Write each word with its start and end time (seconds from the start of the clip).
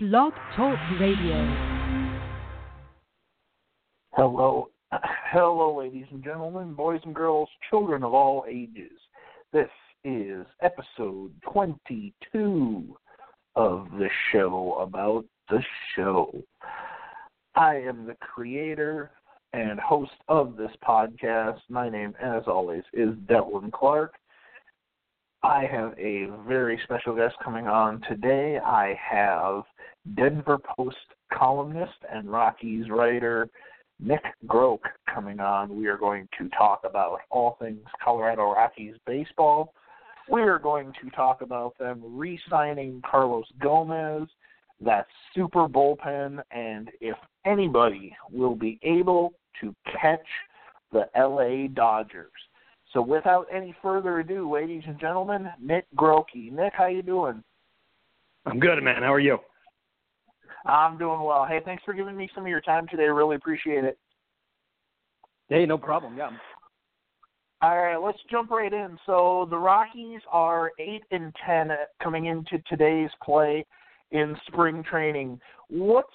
Blog 0.00 0.32
Talk 0.54 0.78
Radio. 1.00 1.82
Hello, 4.12 4.68
hello, 5.32 5.76
ladies 5.76 6.06
and 6.12 6.22
gentlemen, 6.22 6.72
boys 6.72 7.00
and 7.02 7.12
girls, 7.12 7.48
children 7.68 8.04
of 8.04 8.14
all 8.14 8.44
ages. 8.48 8.92
This 9.52 9.68
is 10.04 10.46
episode 10.62 11.32
22 11.52 12.96
of 13.56 13.88
the 13.98 14.08
show 14.30 14.74
about 14.74 15.24
the 15.50 15.60
show. 15.96 16.32
I 17.56 17.74
am 17.78 18.06
the 18.06 18.14
creator 18.20 19.10
and 19.52 19.80
host 19.80 20.12
of 20.28 20.56
this 20.56 20.70
podcast. 20.86 21.58
My 21.68 21.88
name, 21.88 22.14
as 22.22 22.44
always, 22.46 22.84
is 22.92 23.16
Devlin 23.26 23.72
Clark. 23.72 24.14
I 25.42 25.64
have 25.64 25.92
a 25.98 26.26
very 26.46 26.80
special 26.84 27.16
guest 27.16 27.34
coming 27.44 27.66
on 27.66 28.00
today. 28.08 28.58
I 28.64 28.96
have 29.10 29.64
Denver 30.16 30.58
Post 30.58 30.96
columnist 31.32 31.98
and 32.10 32.30
Rockies 32.30 32.88
writer 32.90 33.48
Nick 34.00 34.22
Groke 34.46 34.86
coming 35.12 35.40
on. 35.40 35.76
We 35.76 35.86
are 35.88 35.96
going 35.96 36.28
to 36.38 36.48
talk 36.50 36.82
about 36.84 37.20
all 37.30 37.56
things 37.60 37.80
Colorado 38.02 38.52
Rockies 38.52 38.94
baseball. 39.06 39.74
We 40.30 40.42
are 40.42 40.58
going 40.58 40.92
to 41.02 41.10
talk 41.10 41.42
about 41.42 41.76
them 41.78 42.02
re 42.04 42.38
signing 42.50 43.02
Carlos 43.08 43.46
Gomez, 43.60 44.28
that 44.84 45.06
super 45.34 45.66
bullpen, 45.66 46.40
and 46.50 46.90
if 47.00 47.16
anybody 47.44 48.14
will 48.30 48.54
be 48.54 48.78
able 48.82 49.32
to 49.60 49.74
catch 50.00 50.26
the 50.92 51.08
LA 51.16 51.68
Dodgers. 51.74 52.30
So 52.92 53.02
without 53.02 53.46
any 53.52 53.74
further 53.82 54.20
ado, 54.20 54.50
ladies 54.50 54.82
and 54.86 54.98
gentlemen, 54.98 55.48
Nick 55.60 55.86
Grokey. 55.96 56.52
Nick, 56.52 56.72
how 56.74 56.86
you 56.86 57.02
doing? 57.02 57.42
I'm 58.46 58.60
good, 58.60 58.82
man. 58.82 59.02
How 59.02 59.12
are 59.12 59.20
you? 59.20 59.38
I'm 60.66 60.98
doing 60.98 61.20
well. 61.20 61.46
Hey, 61.46 61.60
thanks 61.64 61.82
for 61.84 61.94
giving 61.94 62.16
me 62.16 62.30
some 62.34 62.44
of 62.44 62.48
your 62.48 62.60
time 62.60 62.86
today. 62.88 63.04
Really 63.04 63.36
appreciate 63.36 63.84
it. 63.84 63.98
Hey, 65.48 65.64
no 65.66 65.78
problem. 65.78 66.16
Yeah. 66.16 66.30
All 67.60 67.76
right, 67.76 67.96
let's 67.96 68.18
jump 68.30 68.50
right 68.50 68.72
in. 68.72 68.96
So 69.04 69.48
the 69.50 69.58
Rockies 69.58 70.20
are 70.30 70.70
eight 70.78 71.02
and 71.10 71.34
ten 71.44 71.70
coming 72.00 72.26
into 72.26 72.62
today's 72.68 73.10
play 73.22 73.66
in 74.12 74.36
spring 74.46 74.84
training. 74.88 75.40
What's 75.68 76.12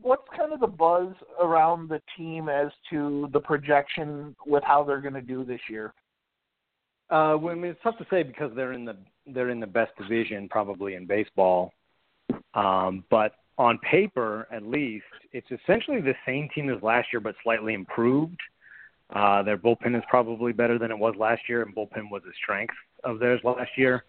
what's 0.00 0.26
kind 0.34 0.54
of 0.54 0.60
the 0.60 0.66
buzz 0.66 1.12
around 1.42 1.90
the 1.90 2.00
team 2.16 2.48
as 2.48 2.68
to 2.88 3.28
the 3.32 3.40
projection 3.40 4.34
with 4.46 4.64
how 4.64 4.82
they're 4.82 5.02
going 5.02 5.14
to 5.14 5.20
do 5.20 5.44
this 5.44 5.60
year? 5.68 5.92
Uh, 7.10 7.36
well, 7.38 7.52
I 7.52 7.54
mean, 7.56 7.72
it's 7.72 7.80
tough 7.82 7.98
to 7.98 8.06
say 8.08 8.22
because 8.22 8.52
they're 8.54 8.72
in 8.72 8.84
the 8.84 8.96
they're 9.26 9.50
in 9.50 9.60
the 9.60 9.66
best 9.66 9.92
division 9.98 10.48
probably 10.48 10.94
in 10.94 11.06
baseball. 11.06 11.72
Um, 12.54 13.04
but 13.10 13.32
on 13.60 13.76
paper, 13.78 14.48
at 14.50 14.62
least, 14.62 15.04
it's 15.32 15.46
essentially 15.50 16.00
the 16.00 16.14
same 16.24 16.48
team 16.54 16.70
as 16.70 16.82
last 16.82 17.08
year, 17.12 17.20
but 17.20 17.34
slightly 17.42 17.74
improved. 17.74 18.40
Uh, 19.14 19.42
their 19.42 19.58
bullpen 19.58 19.94
is 19.94 20.02
probably 20.08 20.50
better 20.50 20.78
than 20.78 20.90
it 20.90 20.98
was 20.98 21.14
last 21.18 21.42
year, 21.46 21.60
and 21.60 21.76
bullpen 21.76 22.10
was 22.10 22.22
a 22.24 22.32
strength 22.42 22.72
of 23.04 23.18
theirs 23.18 23.38
last 23.44 23.70
year. 23.76 24.04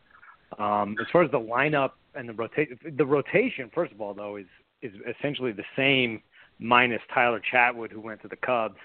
Um, 0.58 0.96
as 1.02 1.08
far 1.12 1.24
as 1.24 1.32
the 1.32 1.40
lineup 1.40 1.92
and 2.16 2.30
the 2.30 2.34
rotation, 2.34 2.78
the 2.98 3.06
rotation, 3.06 3.70
first 3.76 3.92
of 3.92 4.00
all, 4.00 4.14
though, 4.14 4.38
is 4.38 4.46
is 4.82 4.94
essentially 5.20 5.52
the 5.52 5.66
same 5.76 6.22
minus 6.58 7.02
Tyler 7.14 7.42
Chatwood, 7.54 7.92
who 7.92 8.00
went 8.00 8.22
to 8.22 8.30
the 8.30 8.38
Cubs. 8.38 8.78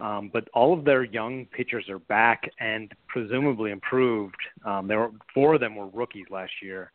Um, 0.00 0.28
but 0.32 0.48
all 0.54 0.76
of 0.76 0.84
their 0.84 1.04
young 1.04 1.46
pitchers 1.46 1.88
are 1.88 1.98
back 2.00 2.50
and 2.58 2.92
presumably 3.06 3.70
improved. 3.70 4.40
Um, 4.64 4.88
there 4.88 4.98
were 4.98 5.10
four 5.32 5.54
of 5.54 5.60
them 5.60 5.76
were 5.76 5.88
rookies 5.88 6.26
last 6.30 6.52
year, 6.62 6.90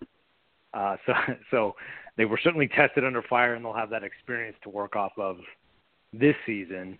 uh, 0.75 0.97
so 1.05 1.13
so 1.51 1.75
they 2.17 2.25
were 2.25 2.39
certainly 2.43 2.67
tested 2.67 3.03
under 3.03 3.21
fire, 3.23 3.55
and 3.55 3.65
they'll 3.65 3.73
have 3.73 3.89
that 3.89 4.03
experience 4.03 4.57
to 4.63 4.69
work 4.69 4.95
off 4.95 5.11
of 5.17 5.37
this 6.13 6.35
season. 6.45 6.97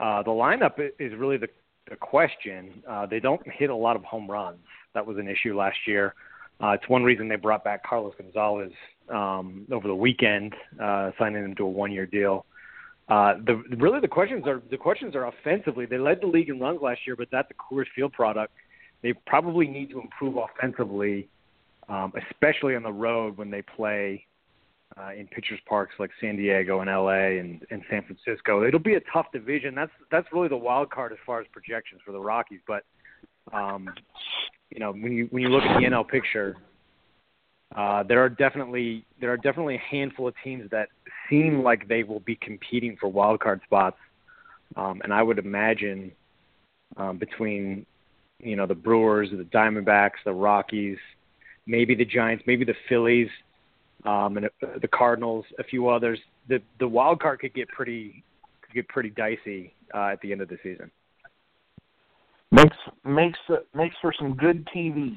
Uh, 0.00 0.22
the 0.22 0.30
lineup 0.30 0.78
is 0.98 1.12
really 1.16 1.36
the, 1.36 1.48
the 1.88 1.96
question. 1.96 2.82
Uh, 2.88 3.06
they 3.06 3.20
don't 3.20 3.42
hit 3.52 3.70
a 3.70 3.74
lot 3.74 3.94
of 3.96 4.02
home 4.04 4.28
runs. 4.30 4.58
That 4.94 5.06
was 5.06 5.18
an 5.18 5.28
issue 5.28 5.56
last 5.56 5.76
year. 5.86 6.14
Uh, 6.62 6.70
it's 6.70 6.88
one 6.88 7.02
reason 7.02 7.28
they 7.28 7.36
brought 7.36 7.64
back 7.64 7.84
Carlos 7.84 8.14
Gonzalez 8.16 8.72
um, 9.08 9.66
over 9.70 9.86
the 9.86 9.94
weekend, 9.94 10.54
uh, 10.82 11.10
signing 11.18 11.44
him 11.44 11.54
to 11.56 11.64
a 11.64 11.68
one-year 11.68 12.06
deal. 12.06 12.46
Uh, 13.08 13.34
the 13.46 13.62
really 13.76 14.00
the 14.00 14.08
questions 14.08 14.46
are 14.46 14.62
the 14.70 14.78
questions 14.78 15.14
are 15.14 15.26
offensively. 15.26 15.84
They 15.84 15.98
led 15.98 16.22
the 16.22 16.26
league 16.26 16.48
in 16.48 16.58
runs 16.58 16.80
last 16.80 17.00
year, 17.06 17.16
but 17.16 17.28
that's 17.30 17.50
a 17.50 17.54
Coors 17.54 17.84
Field 17.94 18.14
product. 18.14 18.54
They 19.02 19.12
probably 19.26 19.66
need 19.66 19.90
to 19.90 20.00
improve 20.00 20.38
offensively, 20.38 21.28
um, 21.88 22.12
especially 22.30 22.76
on 22.76 22.82
the 22.82 22.92
road 22.92 23.36
when 23.36 23.50
they 23.50 23.62
play 23.62 24.26
uh, 24.96 25.12
in 25.12 25.26
pitchers 25.26 25.58
parks 25.68 25.94
like 25.98 26.10
San 26.20 26.36
Diego 26.36 26.80
and 26.80 26.88
LA 26.88 27.40
and, 27.40 27.62
and 27.70 27.82
San 27.90 28.04
Francisco. 28.04 28.64
It'll 28.64 28.78
be 28.78 28.94
a 28.94 29.00
tough 29.12 29.26
division. 29.32 29.74
That's 29.74 29.90
that's 30.10 30.26
really 30.32 30.48
the 30.48 30.56
wild 30.56 30.90
card 30.90 31.12
as 31.12 31.18
far 31.26 31.40
as 31.40 31.46
projections 31.52 32.00
for 32.04 32.12
the 32.12 32.20
Rockies. 32.20 32.60
But 32.66 32.84
um, 33.52 33.88
you 34.70 34.80
know 34.80 34.92
when 34.92 35.12
you 35.12 35.26
when 35.30 35.42
you 35.42 35.48
look 35.48 35.64
at 35.64 35.80
the 35.80 35.86
NL 35.86 36.08
picture, 36.08 36.56
uh, 37.74 38.02
there 38.04 38.22
are 38.22 38.28
definitely 38.28 39.04
there 39.20 39.32
are 39.32 39.36
definitely 39.36 39.76
a 39.76 39.82
handful 39.90 40.28
of 40.28 40.34
teams 40.44 40.70
that 40.70 40.88
seem 41.28 41.62
like 41.62 41.88
they 41.88 42.02
will 42.02 42.20
be 42.20 42.36
competing 42.36 42.96
for 43.00 43.08
wild 43.08 43.40
card 43.40 43.60
spots, 43.64 43.98
um, 44.76 45.00
and 45.02 45.12
I 45.12 45.22
would 45.22 45.38
imagine 45.38 46.12
um, 46.96 47.18
between 47.18 47.84
you 48.38 48.54
know 48.54 48.66
the 48.66 48.74
Brewers, 48.74 49.30
the 49.30 49.44
Diamondbacks, 49.44 50.22
the 50.24 50.32
Rockies, 50.32 50.98
maybe 51.66 51.94
the 51.94 52.04
Giants, 52.04 52.44
maybe 52.46 52.64
the 52.64 52.74
Phillies, 52.88 53.28
um, 54.04 54.36
and 54.36 54.46
uh, 54.46 54.78
the 54.80 54.88
Cardinals, 54.88 55.44
a 55.58 55.64
few 55.64 55.88
others. 55.88 56.18
The 56.48 56.60
the 56.78 56.88
wild 56.88 57.20
card 57.20 57.40
could 57.40 57.54
get 57.54 57.68
pretty 57.68 58.22
could 58.62 58.74
get 58.74 58.88
pretty 58.88 59.10
dicey 59.10 59.72
uh, 59.94 60.08
at 60.12 60.20
the 60.20 60.32
end 60.32 60.40
of 60.40 60.48
the 60.48 60.58
season. 60.62 60.90
Makes 62.50 62.76
makes 63.04 63.38
makes 63.74 63.96
for 64.00 64.12
some 64.18 64.34
good 64.34 64.66
TV. 64.74 65.16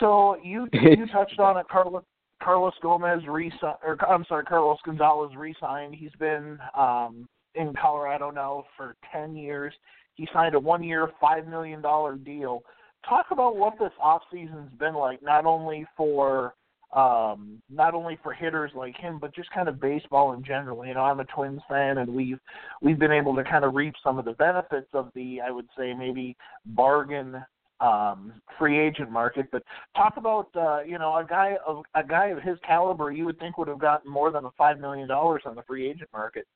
So 0.00 0.36
you 0.42 0.68
you 0.72 1.06
touched 1.12 1.38
on 1.38 1.56
it, 1.56 1.66
Carlos 1.68 2.04
Carlos 2.42 2.74
Gomez 2.82 3.22
resigned, 3.26 3.78
or 3.82 3.96
I'm 4.06 4.24
sorry, 4.28 4.44
Carlos 4.44 4.78
Gonzalez 4.84 5.32
resigned. 5.36 5.94
He's 5.94 6.12
been 6.18 6.58
um, 6.76 7.26
in 7.54 7.72
Colorado 7.80 8.30
now 8.30 8.64
for 8.76 8.96
ten 9.12 9.34
years. 9.34 9.72
He 10.14 10.28
signed 10.32 10.54
a 10.54 10.60
one-year, 10.60 11.10
five 11.20 11.46
million 11.46 11.80
dollar 11.80 12.16
deal. 12.16 12.62
Talk 13.08 13.26
about 13.30 13.56
what 13.56 13.78
this 13.78 13.92
off 14.00 14.22
season's 14.32 14.70
been 14.78 14.94
like, 14.94 15.22
not 15.22 15.44
only 15.44 15.86
for 15.96 16.54
um, 16.94 17.60
not 17.68 17.92
only 17.92 18.18
for 18.22 18.32
hitters 18.32 18.70
like 18.74 18.96
him, 18.96 19.18
but 19.18 19.34
just 19.34 19.50
kind 19.50 19.68
of 19.68 19.80
baseball 19.80 20.32
in 20.32 20.44
general. 20.44 20.86
You 20.86 20.94
know, 20.94 21.00
I'm 21.00 21.18
a 21.18 21.24
Twins 21.24 21.60
fan, 21.68 21.98
and 21.98 22.14
we've 22.14 22.38
we've 22.82 22.98
been 22.98 23.10
able 23.12 23.34
to 23.34 23.42
kind 23.42 23.64
of 23.64 23.74
reap 23.74 23.94
some 24.02 24.18
of 24.18 24.24
the 24.24 24.32
benefits 24.32 24.86
of 24.92 25.10
the, 25.14 25.40
I 25.44 25.50
would 25.50 25.66
say, 25.76 25.92
maybe 25.92 26.36
bargain 26.66 27.44
um, 27.80 28.32
free 28.58 28.78
agent 28.78 29.10
market. 29.10 29.46
But 29.50 29.64
talk 29.96 30.14
about 30.16 30.48
uh, 30.54 30.82
you 30.82 30.98
know 30.98 31.16
a 31.16 31.26
guy 31.28 31.56
of 31.66 31.82
a 31.96 32.04
guy 32.04 32.26
of 32.26 32.42
his 32.42 32.58
caliber, 32.64 33.10
you 33.10 33.24
would 33.24 33.38
think 33.40 33.58
would 33.58 33.68
have 33.68 33.80
gotten 33.80 34.10
more 34.10 34.30
than 34.30 34.44
a 34.44 34.50
five 34.56 34.78
million 34.78 35.08
dollars 35.08 35.42
on 35.46 35.56
the 35.56 35.62
free 35.62 35.90
agent 35.90 36.10
market. 36.12 36.46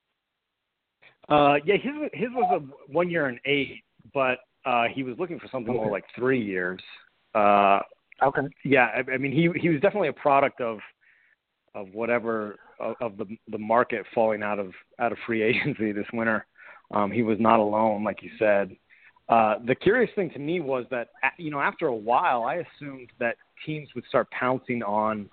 Uh, 1.28 1.56
yeah, 1.64 1.74
his 1.74 1.94
his 2.12 2.28
was 2.32 2.62
a 2.62 2.92
one 2.92 3.10
year 3.10 3.26
and 3.26 3.40
eight, 3.44 3.82
but 4.14 4.38
uh, 4.68 4.84
he 4.92 5.02
was 5.02 5.16
looking 5.18 5.38
for 5.38 5.48
something 5.50 5.70
okay. 5.70 5.82
more 5.82 5.90
like 5.90 6.04
three 6.14 6.44
years. 6.44 6.80
Uh, 7.34 7.80
okay. 8.22 8.42
Yeah, 8.64 8.88
I, 8.94 9.12
I 9.12 9.18
mean 9.18 9.32
he 9.32 9.48
he 9.58 9.70
was 9.70 9.80
definitely 9.80 10.08
a 10.08 10.12
product 10.12 10.60
of 10.60 10.78
of 11.74 11.88
whatever 11.94 12.56
of, 12.78 12.94
of 13.00 13.16
the 13.16 13.24
the 13.50 13.58
market 13.58 14.04
falling 14.14 14.42
out 14.42 14.58
of 14.58 14.72
out 14.98 15.10
of 15.10 15.18
free 15.26 15.42
agency 15.50 15.92
this 15.92 16.06
winter. 16.12 16.46
Um, 16.90 17.10
he 17.10 17.22
was 17.22 17.38
not 17.40 17.60
alone, 17.60 18.04
like 18.04 18.22
you 18.22 18.30
said. 18.38 18.76
Uh, 19.28 19.56
the 19.66 19.74
curious 19.74 20.10
thing 20.14 20.30
to 20.30 20.38
me 20.38 20.60
was 20.60 20.84
that 20.90 21.08
you 21.38 21.50
know 21.50 21.60
after 21.60 21.86
a 21.86 21.96
while, 21.96 22.42
I 22.42 22.56
assumed 22.56 23.08
that 23.20 23.36
teams 23.64 23.88
would 23.94 24.04
start 24.06 24.30
pouncing 24.30 24.82
on 24.82 25.30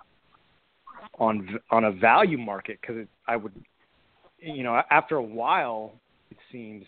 on 1.19 1.59
on 1.71 1.83
a 1.83 1.91
value 1.91 2.37
market 2.37 2.79
because 2.79 3.05
I 3.27 3.35
would, 3.35 3.53
you 4.39 4.63
know, 4.63 4.81
after 4.89 5.17
a 5.17 5.23
while, 5.23 5.93
it 6.31 6.37
seems 6.53 6.85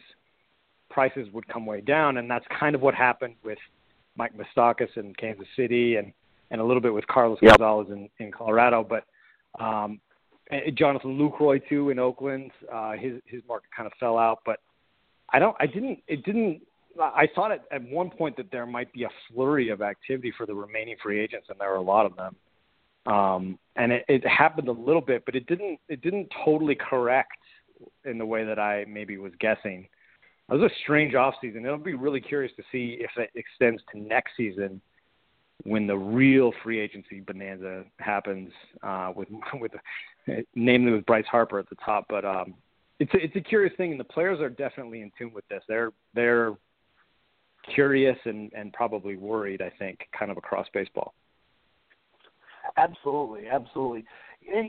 prices 0.97 1.27
would 1.31 1.47
come 1.47 1.63
way 1.63 1.79
down, 1.79 2.17
and 2.17 2.27
that's 2.27 2.45
kind 2.59 2.73
of 2.73 2.81
what 2.81 2.95
happened 2.95 3.35
with 3.44 3.59
Mike 4.15 4.31
Moustakas 4.35 4.89
in 4.95 5.13
Kansas 5.13 5.45
City, 5.55 5.97
and 5.97 6.11
and 6.49 6.59
a 6.59 6.63
little 6.63 6.81
bit 6.81 6.91
with 6.91 7.05
Carlos 7.05 7.38
yep. 7.39 7.59
Gonzalez 7.59 7.88
in, 7.91 8.09
in 8.17 8.31
Colorado, 8.31 8.83
but 8.83 9.03
um, 9.63 9.99
Jonathan 10.73 11.19
Lucroy 11.19 11.61
too 11.69 11.91
in 11.91 11.99
Oakland. 11.99 12.49
Uh, 12.73 12.94
his 12.94 13.21
his 13.25 13.44
market 13.47 13.69
kind 13.75 13.85
of 13.85 13.94
fell 13.99 14.17
out, 14.17 14.39
but 14.44 14.57
I 15.31 15.38
don't. 15.38 15.55
I 15.59 15.67
didn't. 15.67 15.99
It 16.07 16.25
didn't 16.25 16.61
I 16.99 17.27
thought 17.35 17.51
at, 17.51 17.65
at 17.71 17.83
one 17.83 18.09
point 18.09 18.35
that 18.38 18.51
there 18.51 18.65
might 18.65 18.91
be 18.91 19.03
a 19.03 19.09
flurry 19.29 19.69
of 19.69 19.83
activity 19.83 20.33
for 20.35 20.47
the 20.47 20.55
remaining 20.55 20.95
free 21.03 21.19
agents, 21.19 21.47
and 21.51 21.59
there 21.59 21.69
were 21.69 21.75
a 21.75 21.81
lot 21.81 22.07
of 22.07 22.15
them. 22.15 22.35
Um, 23.05 23.59
and 23.75 23.91
it, 23.91 24.03
it 24.07 24.27
happened 24.27 24.67
a 24.67 24.71
little 24.71 25.01
bit, 25.01 25.25
but 25.27 25.35
it 25.35 25.45
didn't. 25.45 25.79
It 25.89 26.01
didn't 26.01 26.27
totally 26.44 26.75
correct 26.75 27.38
in 28.03 28.17
the 28.17 28.25
way 28.25 28.44
that 28.44 28.57
I 28.57 28.85
maybe 28.89 29.19
was 29.19 29.33
guessing. 29.39 29.88
It 30.49 30.53
was 30.53 30.71
a 30.71 30.75
strange 30.83 31.13
off 31.13 31.35
season. 31.41 31.65
It'll 31.65 31.77
be 31.77 31.94
really 31.94 32.21
curious 32.21 32.53
to 32.55 32.63
see 32.71 32.97
if 32.99 33.11
it 33.17 33.31
extends 33.35 33.81
to 33.91 33.99
next 33.99 34.31
season. 34.38 34.81
when 35.63 35.88
the 35.88 35.97
real 35.97 36.53
free 36.63 36.79
agency 36.79 37.19
bonanza 37.19 37.83
happens 37.99 38.51
uh, 38.83 39.11
with 39.15 39.27
with 39.59 39.71
namely 40.55 40.91
with 40.91 41.05
Bryce 41.05 41.25
Harper 41.29 41.59
at 41.59 41.69
the 41.69 41.75
top. 41.83 42.05
But 42.09 42.25
um, 42.25 42.53
it's 42.99 43.13
a, 43.13 43.17
it's 43.17 43.35
a 43.35 43.41
curious 43.41 43.73
thing, 43.77 43.91
and 43.91 43.99
the 43.99 44.05
players 44.05 44.39
are 44.39 44.49
definitely 44.49 45.01
in 45.01 45.11
tune 45.17 45.33
with 45.33 45.47
this. 45.49 45.63
They're 45.67 45.91
they're 46.13 46.53
curious 47.73 48.17
and 48.25 48.51
and 48.53 48.71
probably 48.73 49.17
worried. 49.17 49.61
I 49.61 49.71
think, 49.77 49.99
kind 50.17 50.31
of 50.31 50.38
across 50.38 50.67
baseball. 50.73 51.13
Absolutely, 52.77 53.47
absolutely. 53.47 54.05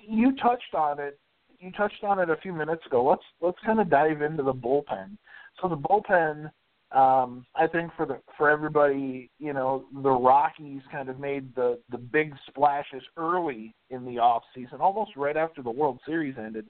You 0.06 0.34
touched 0.36 0.74
on 0.74 0.98
it. 0.98 1.18
You 1.60 1.72
touched 1.72 2.04
on 2.04 2.20
it 2.20 2.30
a 2.30 2.36
few 2.36 2.52
minutes 2.52 2.86
ago. 2.86 3.04
Let's 3.04 3.22
let's 3.40 3.58
kind 3.64 3.80
of 3.80 3.90
dive 3.90 4.22
into 4.22 4.42
the 4.42 4.54
bullpen. 4.54 5.16
So 5.60 5.68
the 5.68 5.76
bullpen, 5.76 6.50
um, 6.96 7.44
I 7.54 7.66
think 7.66 7.90
for 7.96 8.06
the 8.06 8.20
for 8.36 8.48
everybody, 8.48 9.30
you 9.38 9.52
know, 9.52 9.84
the 10.02 10.10
Rockies 10.10 10.82
kind 10.90 11.08
of 11.08 11.18
made 11.18 11.54
the 11.54 11.78
the 11.90 11.98
big 11.98 12.34
splashes 12.48 13.02
early 13.16 13.74
in 13.90 14.04
the 14.04 14.18
off 14.18 14.42
season, 14.54 14.80
almost 14.80 15.16
right 15.16 15.36
after 15.36 15.62
the 15.62 15.70
World 15.70 16.00
Series 16.06 16.36
ended, 16.38 16.66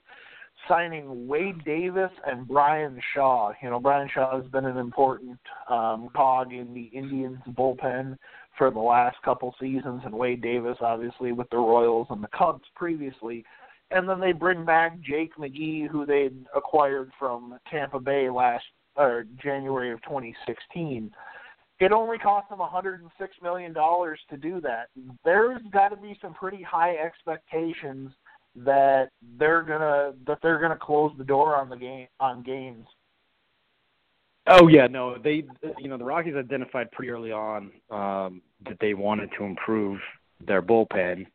signing 0.67 1.27
Wade 1.27 1.63
Davis 1.63 2.11
and 2.25 2.47
Bryan 2.47 2.99
Shaw. 3.13 3.53
You 3.61 3.69
know, 3.69 3.79
Bryan 3.79 4.09
Shaw 4.13 4.41
has 4.41 4.49
been 4.51 4.65
an 4.65 4.77
important 4.77 5.39
um, 5.69 6.09
cog 6.15 6.53
in 6.53 6.73
the 6.73 6.89
Indians 6.97 7.39
bullpen 7.51 8.17
for 8.57 8.71
the 8.71 8.79
last 8.79 9.17
couple 9.23 9.55
seasons, 9.59 10.01
and 10.03 10.13
Wade 10.13 10.41
Davis, 10.41 10.77
obviously, 10.81 11.31
with 11.31 11.49
the 11.49 11.57
Royals 11.57 12.07
and 12.09 12.21
the 12.21 12.27
Cubs 12.37 12.65
previously. 12.75 13.45
And 13.91 14.07
then 14.07 14.19
they 14.19 14.33
bring 14.33 14.65
back 14.65 14.99
Jake 15.01 15.35
McGee, 15.37 15.87
who 15.87 16.05
they 16.05 16.29
acquired 16.55 17.11
from 17.17 17.57
Tampa 17.71 17.99
Bay 17.99 18.29
last 18.29 18.65
or 18.99 19.25
January 19.41 19.91
of 19.91 20.01
2016. 20.03 21.11
It 21.79 21.91
only 21.93 22.17
cost 22.17 22.49
them 22.49 22.59
106 22.59 23.35
million 23.41 23.73
dollars 23.73 24.19
to 24.29 24.37
do 24.37 24.59
that. 24.61 24.89
There's 25.23 25.61
got 25.71 25.89
to 25.89 25.95
be 25.95 26.17
some 26.21 26.33
pretty 26.33 26.61
high 26.61 26.97
expectations 26.97 28.11
that 28.57 29.09
they're 29.37 29.61
gonna 29.61 30.13
that 30.27 30.39
they're 30.41 30.59
gonna 30.59 30.77
close 30.79 31.13
the 31.17 31.23
door 31.23 31.55
on 31.55 31.69
the 31.69 31.77
game 31.77 32.07
on 32.19 32.43
games. 32.43 32.85
Oh 34.47 34.67
yeah, 34.67 34.87
no, 34.87 35.17
they 35.17 35.43
you 35.77 35.87
know 35.87 35.97
the 35.97 36.03
Rockies 36.03 36.35
identified 36.35 36.91
pretty 36.91 37.11
early 37.11 37.31
on 37.31 37.71
um, 37.89 38.41
that 38.65 38.77
they 38.81 38.93
wanted 38.93 39.29
to 39.37 39.45
improve 39.45 39.99
their 40.45 40.61
bullpen. 40.61 41.25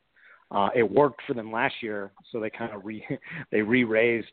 Uh, 0.51 0.69
it 0.75 0.89
worked 0.89 1.23
for 1.27 1.33
them 1.33 1.51
last 1.51 1.75
year, 1.81 2.13
so 2.31 2.39
they 2.41 2.51
kind 2.51 2.75
of 2.75 2.85
re 2.85 3.07
they 3.51 3.63
re-raised 3.63 4.27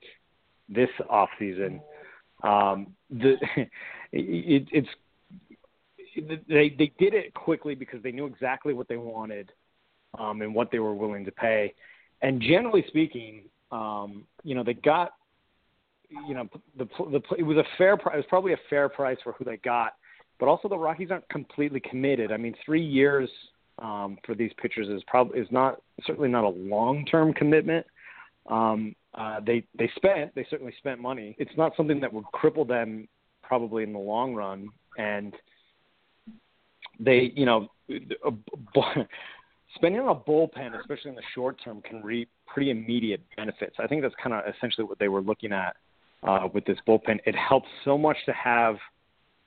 this 0.67 0.89
off 1.09 1.29
season. 1.39 1.79
Um, 2.43 2.95
the 3.09 3.35
it, 4.11 4.67
it's 4.71 4.89
they 6.15 6.69
they 6.77 6.91
did 6.99 7.13
it 7.13 7.33
quickly 7.33 7.75
because 7.75 8.01
they 8.03 8.11
knew 8.11 8.25
exactly 8.25 8.73
what 8.73 8.87
they 8.87 8.97
wanted 8.97 9.51
um, 10.17 10.41
and 10.41 10.53
what 10.53 10.71
they 10.71 10.79
were 10.79 10.93
willing 10.93 11.25
to 11.25 11.31
pay. 11.31 11.73
And 12.21 12.41
generally 12.41 12.83
speaking, 12.87 13.43
um, 13.71 14.25
you 14.43 14.55
know, 14.55 14.63
they 14.63 14.73
got 14.73 15.13
you 16.27 16.33
know 16.33 16.49
the 16.77 16.85
the 16.99 17.21
it 17.37 17.43
was 17.43 17.57
a 17.57 17.63
fair 17.77 17.97
price. 17.97 18.13
It 18.15 18.17
was 18.17 18.25
probably 18.29 18.53
a 18.53 18.59
fair 18.69 18.89
price 18.89 19.17
for 19.23 19.33
who 19.33 19.45
they 19.45 19.57
got, 19.57 19.95
but 20.39 20.47
also 20.47 20.67
the 20.67 20.77
Rockies 20.77 21.11
aren't 21.11 21.27
completely 21.29 21.79
committed. 21.79 22.31
I 22.31 22.37
mean, 22.37 22.55
three 22.65 22.83
years 22.85 23.29
um, 23.79 24.17
for 24.25 24.35
these 24.35 24.51
pitchers 24.61 24.87
is 24.89 25.01
probably 25.07 25.39
is 25.39 25.47
not 25.51 25.81
certainly 26.05 26.29
not 26.29 26.43
a 26.43 26.49
long 26.49 27.05
term 27.05 27.33
commitment. 27.33 27.85
Um, 28.47 28.95
uh, 29.13 29.39
they 29.45 29.63
they 29.77 29.89
spent 29.95 30.33
they 30.35 30.45
certainly 30.49 30.73
spent 30.77 30.99
money. 30.99 31.35
It's 31.37 31.51
not 31.57 31.73
something 31.75 31.99
that 31.99 32.11
would 32.11 32.25
cripple 32.33 32.67
them 32.67 33.07
probably 33.43 33.83
in 33.83 33.91
the 33.91 33.99
long 33.99 34.33
run, 34.33 34.69
and 34.97 35.33
they 36.99 37.31
you 37.35 37.45
know 37.45 37.67
spending 39.75 40.01
on 40.01 40.09
a 40.09 40.15
bullpen, 40.15 40.79
especially 40.79 41.09
in 41.09 41.15
the 41.15 41.23
short 41.35 41.57
term, 41.63 41.81
can 41.81 42.01
reap 42.01 42.29
pretty 42.47 42.71
immediate 42.71 43.21
benefits. 43.35 43.75
I 43.79 43.87
think 43.87 44.01
that's 44.01 44.15
kind 44.21 44.33
of 44.33 44.43
essentially 44.55 44.85
what 44.85 44.99
they 44.99 45.09
were 45.09 45.21
looking 45.21 45.51
at 45.51 45.75
uh, 46.23 46.47
with 46.53 46.65
this 46.65 46.77
bullpen. 46.87 47.19
It 47.25 47.35
helps 47.35 47.67
so 47.83 47.97
much 47.97 48.17
to 48.25 48.33
have 48.33 48.77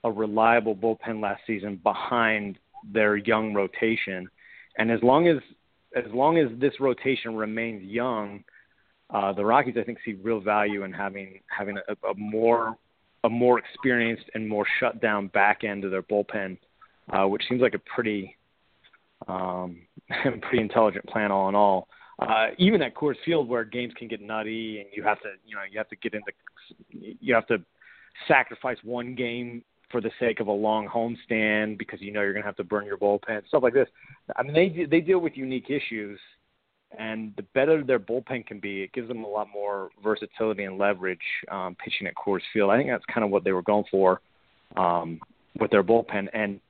a 0.04 0.10
reliable 0.10 0.76
bullpen 0.76 1.22
last 1.22 1.40
season 1.46 1.80
behind 1.82 2.58
their 2.92 3.16
young 3.16 3.54
rotation, 3.54 4.28
and 4.76 4.90
as 4.90 5.02
long 5.02 5.26
as 5.28 5.38
as 5.96 6.04
long 6.12 6.38
as 6.38 6.48
this 6.58 6.74
rotation 6.80 7.36
remains 7.36 7.82
young, 7.82 8.42
uh, 9.14 9.32
the 9.32 9.44
Rockies, 9.44 9.76
I 9.78 9.84
think, 9.84 9.98
see 10.04 10.14
real 10.14 10.40
value 10.40 10.82
in 10.82 10.92
having 10.92 11.40
having 11.46 11.78
a, 11.78 11.92
a 12.08 12.14
more 12.16 12.76
a 13.22 13.28
more 13.30 13.58
experienced 13.58 14.24
and 14.34 14.46
more 14.46 14.66
shut 14.80 15.00
down 15.00 15.28
back 15.28 15.62
end 15.64 15.84
of 15.84 15.92
their 15.92 16.02
bullpen, 16.02 16.58
uh, 17.10 17.26
which 17.26 17.42
seems 17.48 17.62
like 17.62 17.74
a 17.74 17.78
pretty 17.78 18.36
um, 19.28 19.78
pretty 20.42 20.60
intelligent 20.60 21.06
plan 21.06 21.30
all 21.30 21.48
in 21.48 21.54
all. 21.54 21.86
Uh, 22.18 22.48
even 22.58 22.82
at 22.82 22.94
Coors 22.94 23.14
Field, 23.24 23.48
where 23.48 23.64
games 23.64 23.92
can 23.96 24.08
get 24.08 24.20
nutty 24.20 24.80
and 24.80 24.88
you 24.92 25.04
have 25.04 25.20
to 25.22 25.28
you 25.46 25.54
know 25.54 25.62
you 25.70 25.78
have 25.78 25.88
to 25.88 25.96
get 25.96 26.12
into 26.12 26.32
you 26.90 27.34
have 27.34 27.46
to 27.46 27.58
sacrifice 28.26 28.78
one 28.82 29.14
game 29.14 29.62
for 29.90 30.00
the 30.00 30.10
sake 30.18 30.40
of 30.40 30.48
a 30.48 30.52
long 30.52 30.88
homestand 30.88 31.78
because 31.78 32.00
you 32.00 32.12
know 32.12 32.20
you're 32.20 32.32
going 32.32 32.42
to 32.42 32.48
have 32.48 32.56
to 32.56 32.64
burn 32.64 32.84
your 32.84 32.98
bullpen, 32.98 33.46
stuff 33.46 33.62
like 33.62 33.74
this. 33.74 33.88
I 34.36 34.42
mean, 34.42 34.54
they 34.54 34.86
they 34.86 35.00
deal 35.00 35.20
with 35.20 35.36
unique 35.36 35.70
issues 35.70 36.18
and 36.98 37.32
the 37.36 37.42
better 37.54 37.82
their 37.82 37.98
bullpen 37.98 38.46
can 38.46 38.60
be, 38.60 38.82
it 38.82 38.92
gives 38.92 39.08
them 39.08 39.24
a 39.24 39.28
lot 39.28 39.48
more 39.52 39.90
versatility 40.02 40.64
and 40.64 40.78
leverage 40.78 41.18
um, 41.50 41.76
pitching 41.82 42.06
at 42.06 42.14
Coors 42.14 42.40
Field. 42.52 42.70
I 42.70 42.76
think 42.76 42.90
that's 42.90 43.04
kind 43.12 43.24
of 43.24 43.30
what 43.30 43.44
they 43.44 43.52
were 43.52 43.62
going 43.62 43.84
for 43.90 44.20
um, 44.76 45.20
with 45.58 45.70
their 45.70 45.82
bullpen, 45.82 46.28
and 46.32 46.60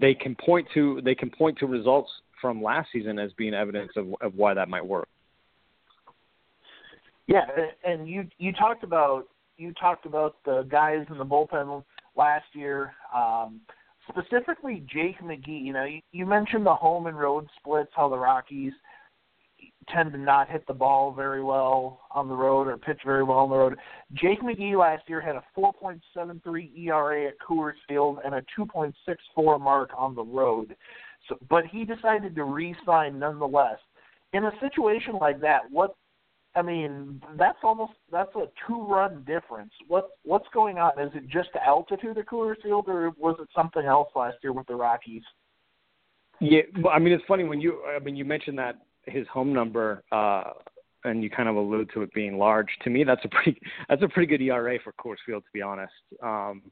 they 0.00 0.14
can 0.14 0.34
point 0.34 0.66
to 0.74 1.00
they 1.04 1.14
can 1.14 1.30
point 1.30 1.58
to 1.58 1.66
results 1.66 2.10
from 2.40 2.62
last 2.62 2.88
season 2.92 3.18
as 3.18 3.32
being 3.34 3.54
evidence 3.54 3.92
of, 3.96 4.14
of 4.20 4.34
why 4.34 4.54
that 4.54 4.68
might 4.68 4.84
work. 4.84 5.08
Yeah, 7.26 7.46
and 7.84 8.08
you 8.08 8.26
you 8.38 8.52
talked 8.52 8.84
about 8.84 9.28
you 9.56 9.72
talked 9.74 10.06
about 10.06 10.36
the 10.44 10.66
guys 10.68 11.06
in 11.10 11.18
the 11.18 11.24
bullpen 11.24 11.82
last 12.16 12.46
year. 12.52 12.92
Um, 13.14 13.60
specifically 14.08 14.84
Jake 14.92 15.20
McGee. 15.20 15.64
You 15.64 15.72
know, 15.72 15.84
you, 15.84 16.00
you 16.12 16.26
mentioned 16.26 16.66
the 16.66 16.74
home 16.74 17.06
and 17.06 17.18
road 17.18 17.48
splits, 17.58 17.90
how 17.94 18.08
the 18.08 18.18
Rockies 18.18 18.72
tend 19.92 20.12
to 20.12 20.18
not 20.18 20.48
hit 20.48 20.66
the 20.66 20.74
ball 20.74 21.12
very 21.12 21.42
well 21.42 22.00
on 22.10 22.28
the 22.28 22.34
road 22.34 22.68
or 22.68 22.76
pitch 22.76 23.00
very 23.04 23.22
well 23.22 23.38
on 23.38 23.50
the 23.50 23.56
road. 23.56 23.76
Jake 24.14 24.40
McGee 24.40 24.78
last 24.78 25.02
year 25.08 25.20
had 25.20 25.36
a 25.36 25.44
4.73 25.56 26.86
ERA 26.86 27.28
at 27.28 27.34
Coors 27.38 27.72
Field 27.88 28.18
and 28.24 28.34
a 28.34 28.44
2.64 28.58 29.60
mark 29.60 29.90
on 29.96 30.14
the 30.14 30.24
road. 30.24 30.76
So, 31.28 31.38
but 31.48 31.66
he 31.66 31.84
decided 31.84 32.34
to 32.34 32.44
re-sign 32.44 33.18
nonetheless. 33.18 33.78
In 34.32 34.44
a 34.44 34.52
situation 34.60 35.14
like 35.20 35.40
that, 35.40 35.70
what 35.70 35.94
I 36.56 36.62
mean, 36.62 37.20
that's 37.36 37.58
almost 37.62 37.92
that's 38.12 38.34
a 38.36 38.46
two-run 38.66 39.24
difference. 39.26 39.72
What 39.88 40.10
what's 40.22 40.46
going 40.52 40.78
on? 40.78 40.98
Is 41.00 41.10
it 41.14 41.28
just 41.28 41.48
altitude 41.66 42.16
at 42.18 42.26
Coors 42.26 42.62
Field, 42.62 42.84
or 42.88 43.10
was 43.18 43.36
it 43.40 43.48
something 43.54 43.84
else 43.84 44.08
last 44.14 44.36
year 44.42 44.52
with 44.52 44.66
the 44.66 44.74
Rockies? 44.74 45.22
Yeah, 46.40 46.62
well, 46.80 46.92
I 46.92 46.98
mean, 46.98 47.12
it's 47.12 47.24
funny 47.26 47.44
when 47.44 47.60
you 47.60 47.82
I 47.84 47.98
mean 47.98 48.16
you 48.16 48.24
mentioned 48.24 48.58
that 48.58 48.76
his 49.06 49.26
home 49.28 49.52
number, 49.52 50.02
uh, 50.12 50.44
and 51.04 51.22
you 51.22 51.30
kind 51.30 51.48
of 51.48 51.56
allude 51.56 51.90
to 51.94 52.02
it 52.02 52.12
being 52.14 52.38
large. 52.38 52.68
To 52.82 52.90
me, 52.90 53.04
that's 53.04 53.24
a 53.24 53.28
pretty 53.28 53.60
that's 53.88 54.02
a 54.02 54.08
pretty 54.08 54.26
good 54.26 54.42
ERA 54.42 54.78
for 54.82 54.92
Coors 54.92 55.16
Field, 55.26 55.44
to 55.44 55.50
be 55.52 55.62
honest. 55.62 55.92
Um, 56.22 56.62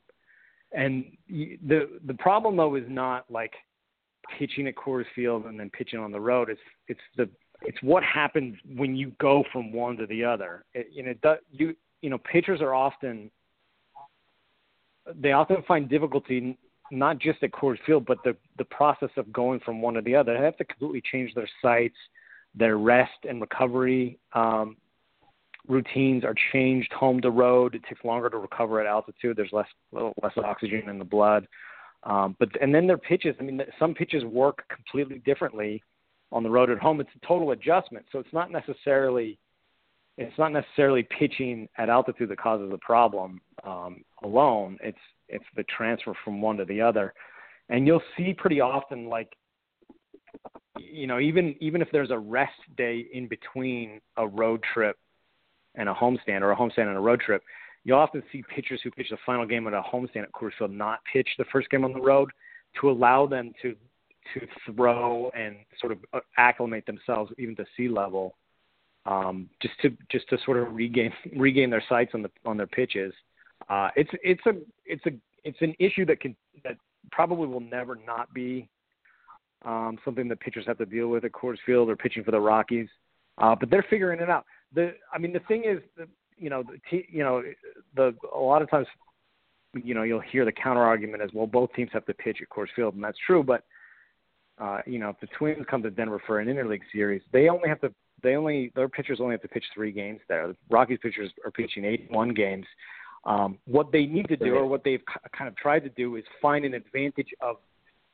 and 0.72 1.04
the 1.28 2.00
the 2.06 2.14
problem 2.14 2.56
though 2.56 2.74
is 2.76 2.84
not 2.88 3.30
like 3.30 3.52
pitching 4.38 4.66
at 4.68 4.74
Coors 4.74 5.04
Field 5.14 5.44
and 5.46 5.58
then 5.58 5.70
pitching 5.70 5.98
on 5.98 6.12
the 6.12 6.20
road. 6.20 6.48
It's 6.48 6.60
it's 6.88 7.00
the 7.16 7.28
it's 7.62 7.78
what 7.82 8.02
happens 8.02 8.56
when 8.74 8.96
you 8.96 9.12
go 9.20 9.44
from 9.52 9.72
one 9.72 9.96
to 9.98 10.06
the 10.06 10.24
other. 10.24 10.64
It, 10.74 10.88
you 10.92 11.02
know, 11.02 11.36
you 11.50 11.76
you 12.00 12.10
know, 12.10 12.18
pitchers 12.18 12.60
are 12.60 12.74
often 12.74 13.30
they 15.14 15.32
often 15.32 15.62
find 15.66 15.88
difficulty 15.88 16.56
not 16.90 17.18
just 17.18 17.42
at 17.42 17.52
Coors 17.52 17.78
Field, 17.86 18.04
but 18.06 18.18
the 18.24 18.36
the 18.58 18.64
process 18.66 19.10
of 19.16 19.32
going 19.32 19.60
from 19.60 19.80
one 19.80 19.94
to 19.94 20.00
the 20.02 20.14
other. 20.14 20.36
They 20.36 20.44
have 20.44 20.56
to 20.58 20.64
completely 20.64 21.02
change 21.10 21.34
their 21.34 21.48
sights 21.60 21.96
their 22.54 22.76
rest 22.76 23.24
and 23.28 23.40
recovery 23.40 24.18
um, 24.34 24.76
routines 25.68 26.24
are 26.24 26.34
changed 26.52 26.92
home 26.92 27.20
to 27.20 27.30
road. 27.30 27.74
It 27.74 27.82
takes 27.88 28.04
longer 28.04 28.28
to 28.30 28.38
recover 28.38 28.80
at 28.80 28.86
altitude. 28.86 29.36
There's 29.36 29.52
less 29.52 29.68
less 29.92 30.32
oxygen 30.36 30.88
in 30.88 30.98
the 30.98 31.04
blood. 31.04 31.46
Um, 32.04 32.36
but 32.38 32.48
and 32.60 32.74
then 32.74 32.86
their 32.86 32.98
pitches. 32.98 33.36
I 33.38 33.44
mean, 33.44 33.60
some 33.78 33.94
pitches 33.94 34.24
work 34.24 34.64
completely 34.68 35.18
differently 35.20 35.82
on 36.32 36.42
the 36.42 36.50
road 36.50 36.70
at 36.70 36.78
home. 36.78 37.00
It's 37.00 37.10
a 37.22 37.26
total 37.26 37.52
adjustment. 37.52 38.06
So 38.10 38.18
it's 38.18 38.32
not 38.32 38.50
necessarily 38.50 39.38
it's 40.18 40.36
not 40.38 40.52
necessarily 40.52 41.06
pitching 41.18 41.68
at 41.78 41.88
altitude 41.88 42.28
that 42.28 42.38
causes 42.38 42.70
the 42.70 42.78
problem 42.78 43.40
um, 43.64 44.04
alone. 44.24 44.78
It's 44.82 44.98
it's 45.28 45.44
the 45.56 45.64
transfer 45.64 46.12
from 46.24 46.42
one 46.42 46.56
to 46.58 46.64
the 46.64 46.80
other, 46.80 47.14
and 47.68 47.86
you'll 47.86 48.02
see 48.16 48.34
pretty 48.34 48.60
often 48.60 49.08
like 49.08 49.32
you 50.90 51.06
know, 51.06 51.18
even 51.18 51.54
even 51.60 51.82
if 51.82 51.88
there's 51.92 52.10
a 52.10 52.18
rest 52.18 52.52
day 52.76 53.06
in 53.12 53.28
between 53.28 54.00
a 54.16 54.26
road 54.26 54.62
trip 54.74 54.96
and 55.74 55.88
a 55.88 55.94
homestand, 55.94 56.42
or 56.42 56.52
a 56.52 56.56
homestand 56.56 56.88
and 56.88 56.96
a 56.96 57.00
road 57.00 57.20
trip, 57.20 57.42
you'll 57.84 57.98
often 57.98 58.22
see 58.30 58.42
pitchers 58.54 58.80
who 58.82 58.90
pitch 58.90 59.08
the 59.10 59.16
final 59.24 59.46
game 59.46 59.66
at 59.66 59.72
a 59.72 59.82
homestand 59.82 60.22
at 60.22 60.32
Coors 60.32 60.52
Field 60.58 60.70
not 60.70 61.00
pitch 61.10 61.28
the 61.38 61.44
first 61.52 61.70
game 61.70 61.84
on 61.84 61.92
the 61.92 62.00
road 62.00 62.30
to 62.80 62.90
allow 62.90 63.26
them 63.26 63.52
to 63.62 63.74
to 64.34 64.46
throw 64.66 65.30
and 65.30 65.56
sort 65.80 65.92
of 65.92 65.98
uh, 66.12 66.20
acclimate 66.36 66.86
themselves 66.86 67.32
even 67.38 67.56
to 67.56 67.64
sea 67.76 67.88
level, 67.88 68.36
um, 69.06 69.48
just 69.60 69.74
to 69.82 69.96
just 70.10 70.28
to 70.28 70.38
sort 70.44 70.58
of 70.58 70.74
regain 70.74 71.12
regain 71.36 71.70
their 71.70 71.84
sights 71.88 72.12
on 72.14 72.22
the 72.22 72.30
on 72.44 72.56
their 72.56 72.66
pitches. 72.66 73.12
Uh, 73.68 73.88
it's 73.96 74.10
it's 74.22 74.44
a 74.46 74.52
it's 74.84 75.04
a 75.06 75.10
it's 75.44 75.60
an 75.60 75.74
issue 75.78 76.04
that 76.06 76.20
can 76.20 76.36
that 76.64 76.76
probably 77.10 77.46
will 77.46 77.60
never 77.60 77.98
not 78.06 78.32
be 78.32 78.68
um, 79.64 79.98
something 80.04 80.28
that 80.28 80.40
pitchers 80.40 80.64
have 80.66 80.78
to 80.78 80.86
deal 80.86 81.08
with 81.08 81.24
at 81.24 81.32
Coors 81.32 81.58
Field 81.64 81.88
or 81.88 81.96
pitching 81.96 82.24
for 82.24 82.30
the 82.30 82.40
Rockies. 82.40 82.88
Uh, 83.38 83.54
but 83.58 83.70
they're 83.70 83.86
figuring 83.88 84.20
it 84.20 84.28
out. 84.28 84.44
The 84.74 84.94
I 85.12 85.18
mean 85.18 85.32
the 85.32 85.40
thing 85.40 85.64
is, 85.64 85.80
the, 85.96 86.06
you 86.36 86.50
know, 86.50 86.62
the 86.62 87.04
you 87.08 87.22
know, 87.22 87.42
the 87.96 88.14
a 88.34 88.38
lot 88.38 88.62
of 88.62 88.70
times, 88.70 88.86
you 89.74 89.94
know, 89.94 90.02
you'll 90.02 90.20
hear 90.20 90.44
the 90.44 90.52
counter 90.52 90.82
argument 90.82 91.22
as 91.22 91.30
well. 91.32 91.46
Both 91.46 91.72
teams 91.74 91.90
have 91.92 92.04
to 92.06 92.14
pitch 92.14 92.38
at 92.42 92.48
Coors 92.48 92.68
Field, 92.76 92.94
and 92.94 93.02
that's 93.02 93.18
true. 93.26 93.42
But 93.42 93.64
uh, 94.58 94.80
you 94.86 94.98
know, 94.98 95.08
if 95.10 95.20
the 95.20 95.28
Twins 95.38 95.64
come 95.70 95.82
to 95.82 95.90
Denver 95.90 96.20
for 96.26 96.40
an 96.40 96.48
interleague 96.48 96.82
series, 96.92 97.22
they 97.32 97.48
only 97.48 97.68
have 97.68 97.80
to 97.80 97.92
they 98.22 98.36
only 98.36 98.72
their 98.74 98.88
pitchers 98.88 99.18
only 99.20 99.32
have 99.32 99.42
to 99.42 99.48
pitch 99.48 99.64
three 99.74 99.92
games 99.92 100.20
there. 100.28 100.48
The 100.48 100.56
Rockies 100.70 100.98
pitchers 101.02 101.30
are 101.44 101.50
pitching 101.50 101.84
eight 101.84 102.06
one 102.10 102.34
games. 102.34 102.66
Um, 103.24 103.58
what 103.66 103.92
they 103.92 104.04
need 104.04 104.28
to 104.28 104.36
do, 104.36 104.54
or 104.56 104.66
what 104.66 104.82
they've 104.84 105.02
kind 105.36 105.46
of 105.48 105.56
tried 105.56 105.80
to 105.80 105.90
do, 105.90 106.16
is 106.16 106.24
find 106.40 106.64
an 106.64 106.74
advantage 106.74 107.28
of 107.40 107.56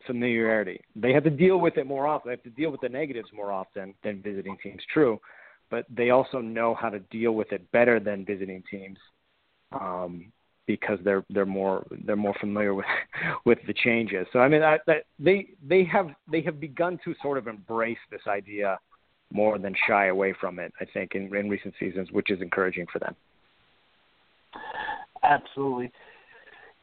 familiarity. 0.09 0.81
They 0.97 1.13
have 1.13 1.23
to 1.25 1.31
deal 1.31 1.59
with 1.59 1.77
it 1.77 1.87
more 1.87 2.09
often. 2.09 2.31
They 2.31 2.33
have 2.33 2.43
to 2.43 2.51
deal 2.51 2.71
with 2.71 2.81
the 2.81 2.89
negatives 2.89 3.29
more 3.33 3.53
often 3.53 3.95
than 4.03 4.21
visiting 4.21 4.57
teams. 4.61 4.83
True, 4.93 5.21
but 5.71 5.87
they 5.89 6.11
also 6.11 6.41
know 6.41 6.75
how 6.75 6.91
to 6.91 6.99
deal 6.99 7.33
with 7.33 7.53
it 7.53 7.71
better 7.71 8.01
than 8.01 8.25
visiting 8.25 8.65
teams 8.69 8.99
um, 9.73 10.33
because 10.67 10.99
they're 11.05 11.25
they're 11.31 11.47
more 11.47 11.87
they're 12.05 12.17
more 12.17 12.35
familiar 12.41 12.75
with 12.75 12.87
with 13.45 13.59
the 13.69 13.75
changes. 13.75 14.27
So 14.33 14.41
I 14.41 14.49
mean, 14.49 14.63
I, 14.63 14.79
they 15.19 15.49
they 15.65 15.85
have 15.85 16.09
they 16.31 16.43
have 16.43 16.59
begun 16.59 16.99
to 17.05 17.15
sort 17.23 17.39
of 17.39 17.47
embrace 17.47 17.99
this 18.11 18.23
idea 18.27 18.79
more 19.33 19.59
than 19.59 19.75
shy 19.87 20.07
away 20.07 20.35
from 20.41 20.59
it. 20.59 20.73
I 20.81 20.87
think 20.87 21.15
in, 21.15 21.35
in 21.37 21.49
recent 21.49 21.75
seasons, 21.79 22.09
which 22.13 22.31
is 22.31 22.41
encouraging 22.41 22.87
for 22.93 22.99
them. 22.99 23.15
Absolutely. 25.23 25.93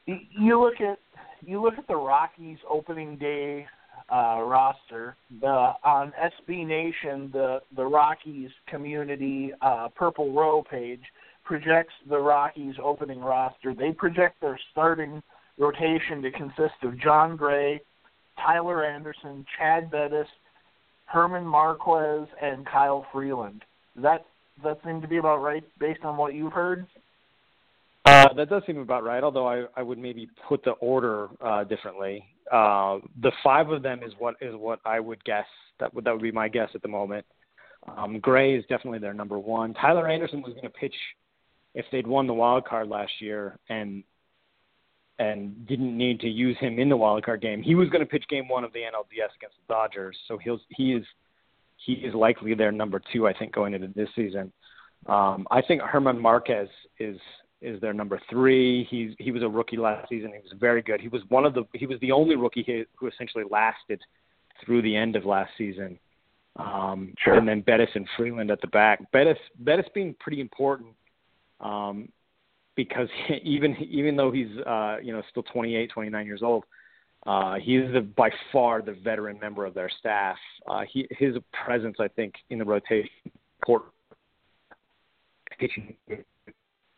You 0.06 0.62
look 0.62 0.80
at 0.82 1.00
you 1.46 1.62
look 1.62 1.78
at 1.78 1.88
the 1.88 1.96
Rockies 1.96 2.58
opening 2.70 3.18
day 3.18 3.66
uh, 4.12 4.42
roster. 4.42 5.16
The 5.42 5.74
on 5.84 6.14
SB 6.50 6.66
Nation, 6.66 7.30
the 7.32 7.62
the 7.76 7.86
Rockies 7.86 8.52
community 8.68 9.52
uh, 9.62 9.90
Purple 9.96 10.34
Row 10.34 10.64
page 10.70 11.02
projects 11.44 11.94
the 12.10 12.18
Rockies 12.18 12.76
opening 12.84 13.20
roster. 13.20 13.74
They 13.74 13.92
project 13.92 14.42
their 14.42 14.60
starting 14.72 15.22
rotation 15.58 16.22
to 16.22 16.32
consist 16.32 16.76
of 16.84 17.00
Jon 17.00 17.36
Gray, 17.36 17.82
Tyler 18.38 18.86
Anderson, 18.86 19.46
Chad 19.58 19.90
Bettis, 19.90 20.28
German 21.14 21.46
Marquez, 21.46 22.28
and 22.42 22.66
Kyle 22.66 23.06
Freeland. 23.12 23.64
That 23.96 24.26
that 24.64 24.80
seem 24.86 25.02
to 25.02 25.08
be 25.08 25.18
about 25.18 25.42
right 25.42 25.64
based 25.80 26.04
on 26.04 26.18
what 26.18 26.34
you've 26.34 26.54
heard? 26.54 26.86
Uh, 28.06 28.32
that 28.34 28.50
does 28.50 28.62
seem 28.68 28.78
about 28.78 29.04
right. 29.04 29.24
Although 29.24 29.48
I, 29.48 29.66
I 29.76 29.82
would 29.82 29.98
maybe 29.98 30.30
put 30.48 30.64
the 30.64 30.72
order 30.72 31.30
uh, 31.42 31.64
differently. 31.64 32.24
Uh, 32.52 33.00
the 33.22 33.32
five 33.44 33.70
of 33.70 33.82
them 33.82 34.02
is 34.04 34.14
what 34.20 34.36
is 34.42 34.54
what 34.56 34.80
I 34.86 35.00
would 35.00 35.24
guess. 35.24 35.48
That 35.80 35.94
would 35.94 36.06
that 36.06 36.14
would 36.14 36.22
be 36.22 36.32
my 36.32 36.48
guess 36.48 36.70
at 36.76 36.82
the 36.82 36.88
moment. 36.88 37.26
Um, 37.88 38.20
Gray 38.20 38.56
is 38.56 38.64
definitely 38.70 39.00
their 39.00 39.14
number 39.14 39.40
one. 39.40 39.74
Tyler 39.74 40.08
Anderson 40.08 40.42
was 40.42 40.54
going 40.54 40.64
to 40.64 40.70
pitch 40.70 40.96
if 41.74 41.86
they'd 41.92 42.08
won 42.08 42.28
the 42.28 42.34
wild 42.34 42.66
card 42.66 42.88
last 42.88 43.12
year 43.20 43.60
and 43.70 44.04
and 45.18 45.66
didn't 45.66 45.98
need 45.98 46.20
to 46.20 46.28
use 46.28 46.58
him 46.60 46.78
in 46.78 46.90
the 46.90 46.98
wild 46.98 47.24
card 47.24 47.42
game. 47.42 47.64
He 47.64 47.74
was 47.74 47.90
going 47.90 48.02
to 48.02 48.06
pitch 48.06 48.26
game 48.30 48.48
one 48.48 48.64
of 48.64 48.74
the 48.74 48.80
NLDS 48.80 49.36
against 49.38 49.56
the 49.58 49.74
Dodgers, 49.74 50.18
so 50.28 50.38
he'll 50.38 50.60
he 50.70 50.94
is 50.94 51.06
he 51.78 51.94
is 51.94 52.14
likely 52.14 52.54
their 52.54 52.72
number 52.72 53.02
two. 53.12 53.28
I 53.28 53.34
think 53.34 53.54
going 53.54 53.74
into 53.74 53.88
this 53.96 54.10
season. 54.16 54.52
Um, 55.08 55.48
I 55.52 55.62
think 55.62 55.82
German 55.92 56.20
Marquez 56.20 56.68
is 57.00 57.18
is 57.62 57.80
their 57.82 57.94
number 57.94 58.20
three. 58.30 58.86
He's 58.90 59.12
he 59.20 59.32
was 59.32 59.44
a 59.44 59.48
rookie 59.48 59.78
last 59.78 60.10
season. 60.10 60.32
He 60.34 60.40
was 60.40 60.54
very 60.60 60.82
good. 60.82 61.02
He 61.02 61.08
was 61.08 61.22
one 61.30 61.46
of 61.46 61.54
the 61.54 61.64
he 61.74 61.86
was 61.86 62.00
the 62.00 62.12
only 62.12 62.36
rookie 62.36 62.86
who 62.96 63.08
essentially 63.08 63.44
lasted 63.50 64.02
through 64.64 64.82
the 64.82 64.96
end 64.96 65.16
of 65.16 65.26
last 65.26 65.52
season. 65.58 65.98
Um, 66.58 67.14
sure. 67.20 67.34
And 67.34 67.48
then 67.48 67.62
Bettis 67.62 67.90
and 67.96 68.08
Freeland 68.16 68.50
at 68.52 68.62
the 68.62 68.68
back. 68.68 69.12
Bettis 69.12 69.38
Bettis 69.60 69.86
being 69.94 70.16
pretty 70.20 70.42
important 70.42 70.90
um, 71.60 72.10
because 72.76 73.08
he, 73.28 73.36
even 73.44 73.76
even 73.78 74.16
though 74.16 74.32
he's 74.32 74.58
uh, 74.66 74.98
you 75.02 75.14
know 75.14 75.22
still 75.30 75.44
28, 75.44 75.92
29 75.92 76.26
years 76.26 76.42
old, 76.44 76.66
uh, 77.26 77.56
he 77.56 77.78
is 77.78 77.92
the, 77.94 78.02
by 78.02 78.30
far 78.52 78.82
the 78.82 78.94
veteran 78.94 79.40
member 79.40 79.66
of 79.66 79.74
their 79.74 79.90
staff. 80.00 80.38
Uh, 80.68 80.84
he, 80.92 81.08
his 81.12 81.36
presence, 81.66 81.98
I 82.00 82.08
think, 82.10 82.36
in 82.50 82.60
the 82.60 82.66
rotation 82.66 83.10
court 83.66 83.84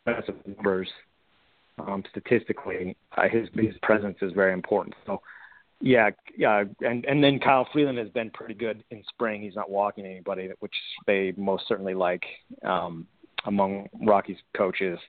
of 0.08 0.36
numbers 0.46 0.90
um, 1.80 2.04
statistically, 2.10 2.96
uh, 3.16 3.30
his 3.30 3.48
his 3.54 3.76
presence 3.82 4.18
is 4.22 4.32
very 4.34 4.54
important. 4.54 4.96
So, 5.06 5.22
yeah, 5.80 6.10
yeah, 6.36 6.64
and 6.82 7.06
and 7.06 7.24
then 7.24 7.40
Kyle 7.40 7.68
Freeland 7.72 7.98
has 7.98 8.10
been 8.10 8.32
pretty 8.32 8.56
good 8.56 8.84
in 8.90 9.04
spring. 9.10 9.42
He's 9.42 9.56
not 9.56 9.70
walking 9.70 10.06
anybody, 10.06 10.50
which 10.60 10.74
they 11.06 11.34
most 11.38 11.68
certainly 11.68 11.94
like 11.94 12.24
um, 12.64 13.06
among 13.46 13.88
Rockies 14.02 14.38
coaches. 14.56 15.00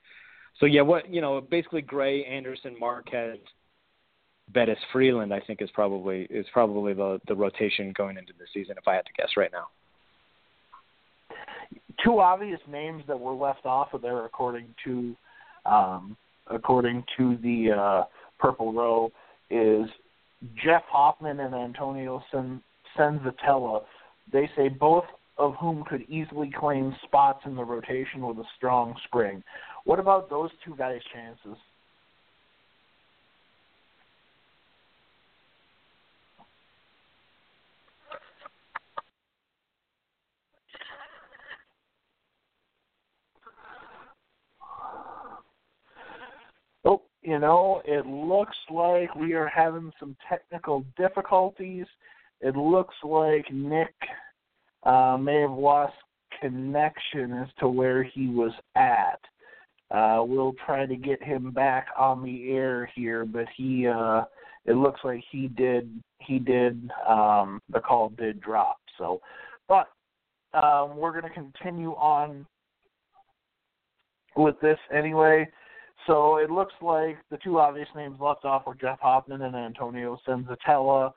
So 0.61 0.67
yeah, 0.67 0.83
what 0.83 1.12
you 1.12 1.21
know, 1.21 1.40
basically 1.40 1.83
Gray, 1.83 2.25
Anderson, 2.25 2.76
Marquez, 2.78 3.38
Bettis, 4.49 4.78
Freeland, 4.93 5.33
I 5.33 5.40
think 5.40 5.62
is 5.62 5.71
probably 5.71 6.23
is 6.28 6.47
probably 6.52 6.93
the 6.93 7.21
the 7.28 7.35
rotation 7.35 7.93
going 7.97 8.19
into 8.19 8.33
the 8.38 8.47
season 8.52 8.76
if 8.76 8.87
I 8.87 8.95
had 8.95 9.07
to 9.07 9.12
guess 9.17 9.31
right 9.37 9.52
now 9.52 9.69
two 12.05 12.21
obvious 12.21 12.61
names 12.71 13.02
that 13.09 13.19
were 13.19 13.35
left 13.35 13.67
off 13.67 13.93
of 13.93 14.02
there, 14.02 14.25
according 14.25 14.75
to 14.85 15.14
um, 15.67 16.17
according 16.49 17.05
to 17.17 17.37
the 17.43 17.73
uh, 17.73 18.05
Purple 18.38 18.73
Row, 18.73 19.11
is 19.50 19.88
Jeff 20.62 20.83
Hoffman 20.88 21.40
and 21.40 21.55
Antonio 21.55 22.23
Sen- 22.31 22.62
Senzatela. 22.97 23.83
They 24.33 24.49
say 24.57 24.69
both 24.69 25.05
of 25.37 25.55
whom 25.57 25.85
could 25.85 26.02
easily 26.02 26.50
claim 26.59 26.95
spots 27.05 27.40
in 27.45 27.55
the 27.55 27.64
rotation 27.64 28.26
with 28.26 28.38
a 28.38 28.45
strong 28.57 28.95
spring. 29.05 29.43
What 29.85 29.99
about 29.99 30.28
those 30.28 30.50
two 30.64 30.75
guys' 30.76 31.00
chances? 31.12 31.59
You 47.29 47.39
know, 47.39 47.83
it 47.85 48.07
looks 48.07 48.57
like 48.71 49.15
we 49.15 49.35
are 49.35 49.49
having 49.49 49.93
some 50.01 50.17
technical 50.27 50.83
difficulties. 50.97 51.85
It 52.41 52.57
looks 52.57 52.95
like 53.05 53.53
Nick 53.53 53.95
uh, 54.85 55.19
may 55.21 55.43
have 55.43 55.51
lost 55.51 55.93
connection 56.41 57.35
as 57.35 57.49
to 57.59 57.69
where 57.69 58.03
he 58.03 58.29
was 58.29 58.53
at. 58.77 59.21
Uh, 59.91 60.23
we'll 60.25 60.55
try 60.65 60.87
to 60.87 60.97
get 60.97 61.23
him 61.23 61.51
back 61.51 61.89
on 61.99 62.25
the 62.25 62.51
air 62.51 62.91
here, 62.95 63.27
but 63.27 63.45
he 63.55 63.87
uh, 63.87 64.23
it 64.65 64.73
looks 64.73 65.01
like 65.05 65.23
he 65.31 65.49
did 65.49 66.03
he 66.21 66.39
did 66.39 66.91
um, 67.07 67.61
the 67.71 67.81
call 67.81 68.09
did 68.09 68.41
drop. 68.41 68.79
So, 68.97 69.21
but 69.69 69.89
um, 70.55 70.97
we're 70.97 71.13
going 71.13 71.31
to 71.31 71.31
continue 71.31 71.91
on 71.91 72.47
with 74.35 74.59
this 74.63 74.79
anyway. 74.91 75.47
So 76.09 76.38
it 76.38 76.50
looks 76.50 76.73
like 76.81 77.19
the 77.31 77.37
two 77.37 77.61
obvious 77.61 77.88
names 77.95 78.19
left 78.19 78.47
off 78.47 78.67
were 78.67 78.75
Jeff 78.75 78.99
Hoffman 78.99 79.43
and 79.43 79.55
Antonio 79.55 80.19
Senzatela. 80.27 81.12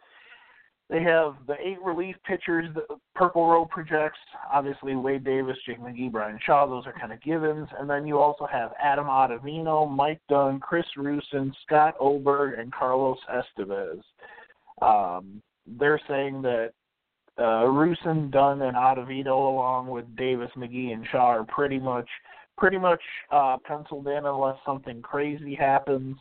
They 0.90 1.02
have 1.02 1.36
the 1.48 1.56
eight 1.66 1.82
relief 1.82 2.18
pitchers 2.26 2.68
that 2.76 2.84
Purple 3.16 3.50
Row 3.50 3.64
projects. 3.64 4.20
Obviously, 4.52 4.98
Wade 4.98 5.24
Davis, 5.24 5.56
Jake 5.66 5.80
McGee, 5.80 6.12
Bryan 6.12 6.38
Shaw. 6.46 6.68
Those 6.68 6.86
are 6.86 6.94
kind 7.00 7.14
of 7.14 7.22
givens. 7.22 7.70
And 7.80 7.90
then 7.90 8.06
you 8.06 8.20
also 8.20 8.46
have 8.46 8.74
Adam 8.84 9.06
Ottavino, 9.06 9.90
Mike 9.90 10.20
Dunn, 10.28 10.60
Chris 10.60 10.86
Rusin, 10.98 11.54
Scott 11.66 11.96
Oberg, 12.02 12.60
and 12.60 12.74
Carlos 12.74 13.18
Estevez. 13.34 14.02
Um, 14.82 15.42
they're 15.80 16.02
saying 16.10 16.42
that 16.42 16.72
uh, 17.38 17.64
Rusin, 17.64 18.30
Dunn, 18.30 18.62
and 18.62 18.76
Ottavino, 18.76 19.28
along 19.28 19.88
with 19.88 20.14
Davis, 20.18 20.52
McGee, 20.58 20.92
and 20.92 21.08
Shaw, 21.10 21.28
are 21.28 21.46
pretty 21.46 21.80
much– 21.80 22.10
pretty 22.58 22.78
much 22.78 23.02
uh, 23.32 23.58
penciled 23.66 24.08
in 24.08 24.26
unless 24.26 24.58
something 24.66 25.02
crazy 25.02 25.56
happens. 25.56 26.18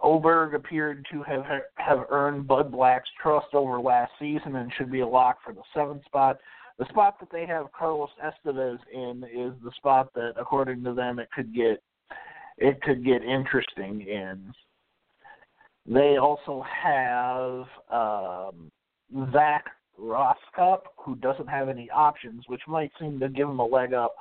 Oberg 0.00 0.54
appeared 0.54 1.04
to 1.12 1.22
have 1.24 1.44
have 1.74 2.04
earned 2.10 2.46
Bud 2.46 2.70
Black's 2.70 3.08
trust 3.20 3.48
over 3.52 3.80
last 3.80 4.12
season 4.18 4.56
and 4.56 4.72
should 4.76 4.92
be 4.92 5.00
a 5.00 5.06
lock 5.06 5.38
for 5.44 5.52
the 5.52 5.62
seventh 5.74 6.04
spot. 6.04 6.38
The 6.78 6.86
spot 6.90 7.18
that 7.18 7.30
they 7.32 7.44
have 7.46 7.72
Carlos 7.72 8.10
Estevez 8.24 8.78
in 8.92 9.24
is 9.24 9.52
the 9.64 9.72
spot 9.76 10.12
that, 10.14 10.34
according 10.38 10.84
to 10.84 10.94
them, 10.94 11.18
it 11.18 11.28
could 11.34 11.52
get 11.54 11.82
it 12.58 12.80
could 12.82 13.04
get 13.04 13.22
interesting 13.22 14.02
in. 14.02 14.52
They 15.86 16.18
also 16.18 16.64
have 16.82 17.64
um, 17.90 18.70
Zac 19.32 19.64
Rosscup, 19.98 20.80
who 20.96 21.16
doesn't 21.16 21.48
have 21.48 21.68
any 21.68 21.88
options, 21.90 22.44
which 22.46 22.60
might 22.68 22.92
seem 23.00 23.18
to 23.20 23.28
give 23.28 23.48
him 23.48 23.58
a 23.58 23.64
leg 23.64 23.94
up. 23.94 24.14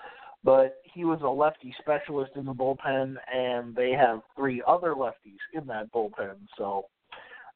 But 0.47 0.77
he 0.93 1.03
was 1.03 1.19
a 1.23 1.27
lefty 1.27 1.75
specialist 1.77 2.31
in 2.37 2.45
the 2.45 2.53
bullpen, 2.53 3.17
and 3.35 3.75
they 3.75 3.91
have 3.91 4.21
three 4.33 4.63
other 4.65 4.93
lefties 4.93 5.43
in 5.53 5.67
that 5.67 5.91
bullpen. 5.91 6.35
So 6.57 6.85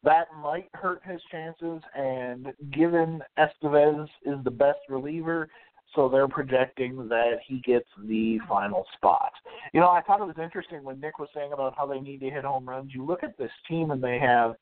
that 0.03 0.25
might 0.43 0.67
hurt 0.73 0.99
his 1.05 1.21
chances. 1.31 1.81
And 1.95 2.47
given 2.73 3.21
Estevez 3.39 4.09
is 4.25 4.43
the 4.43 4.51
best 4.51 4.79
reliever, 4.89 5.47
so 5.95 6.09
they're 6.09 6.27
projecting 6.27 7.07
that 7.07 7.39
he 7.47 7.61
gets 7.61 7.87
the 8.09 8.39
final 8.49 8.85
spot. 8.97 9.31
You 9.71 9.79
know, 9.79 9.87
I 9.87 10.01
thought 10.01 10.19
it 10.19 10.27
was 10.27 10.43
interesting 10.43 10.83
when 10.83 10.99
Nick 10.99 11.17
was 11.17 11.29
saying 11.33 11.53
about 11.53 11.73
how 11.77 11.85
they 11.85 12.01
need 12.01 12.19
to 12.19 12.29
hit 12.29 12.43
home 12.43 12.67
runs. 12.67 12.91
You 12.93 13.05
look 13.05 13.23
at 13.23 13.37
this 13.37 13.51
team 13.69 13.91
and 13.91 14.03
they 14.03 14.19
have 14.19 14.55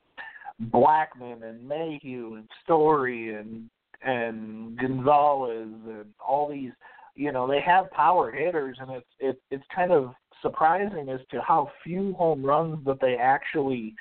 Blackmon 0.72 1.42
and 1.42 1.68
Mayhew 1.68 2.36
and 2.36 2.48
Story 2.64 3.34
and 3.34 3.72
and 4.04 4.78
Gonzalez 4.78 5.74
and 5.88 6.06
all 6.26 6.48
these 6.48 6.72
you 7.20 7.34
know, 7.34 7.46
they 7.46 7.60
have 7.60 7.92
power 7.92 8.32
hitters 8.32 8.78
and 8.80 8.92
it's 8.92 9.08
it, 9.20 9.42
it's 9.52 9.66
kind 9.76 9.92
of 9.92 10.14
surprising 10.42 11.10
as 11.10 11.20
to 11.32 11.42
how 11.42 11.70
few 11.84 12.14
home 12.14 12.42
runs 12.42 12.84
that 12.86 13.02
they 13.02 13.16
actually 13.16 13.94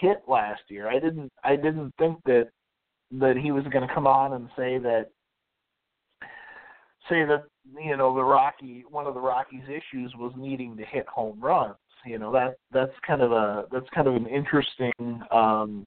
hit 0.00 0.22
last 0.28 0.62
year. 0.68 0.88
I 0.88 1.00
didn't 1.00 1.32
I 1.42 1.56
didn't 1.56 1.92
think 1.98 2.18
that 2.26 2.48
that 3.18 3.36
he 3.36 3.50
was 3.50 3.64
going 3.72 3.86
to 3.86 3.92
come 3.92 4.06
on 4.06 4.34
and 4.34 4.48
say 4.56 4.78
that 4.78 5.06
say 7.08 7.24
that 7.24 7.42
you 7.76 7.96
know 7.96 8.14
the 8.14 8.22
Rocky 8.22 8.84
one 8.88 9.08
of 9.08 9.14
the 9.14 9.20
Rockies' 9.20 9.64
issues 9.64 10.14
was 10.16 10.32
needing 10.36 10.76
to 10.76 10.84
hit 10.84 11.08
home 11.08 11.40
runs. 11.40 11.74
You 12.06 12.20
know 12.20 12.30
that 12.30 12.54
that's 12.70 12.94
kind 13.04 13.20
of 13.20 13.32
a 13.32 13.64
that's 13.72 13.90
kind 13.92 14.06
of 14.06 14.14
an 14.14 14.28
interesting 14.28 14.92
um, 15.32 15.84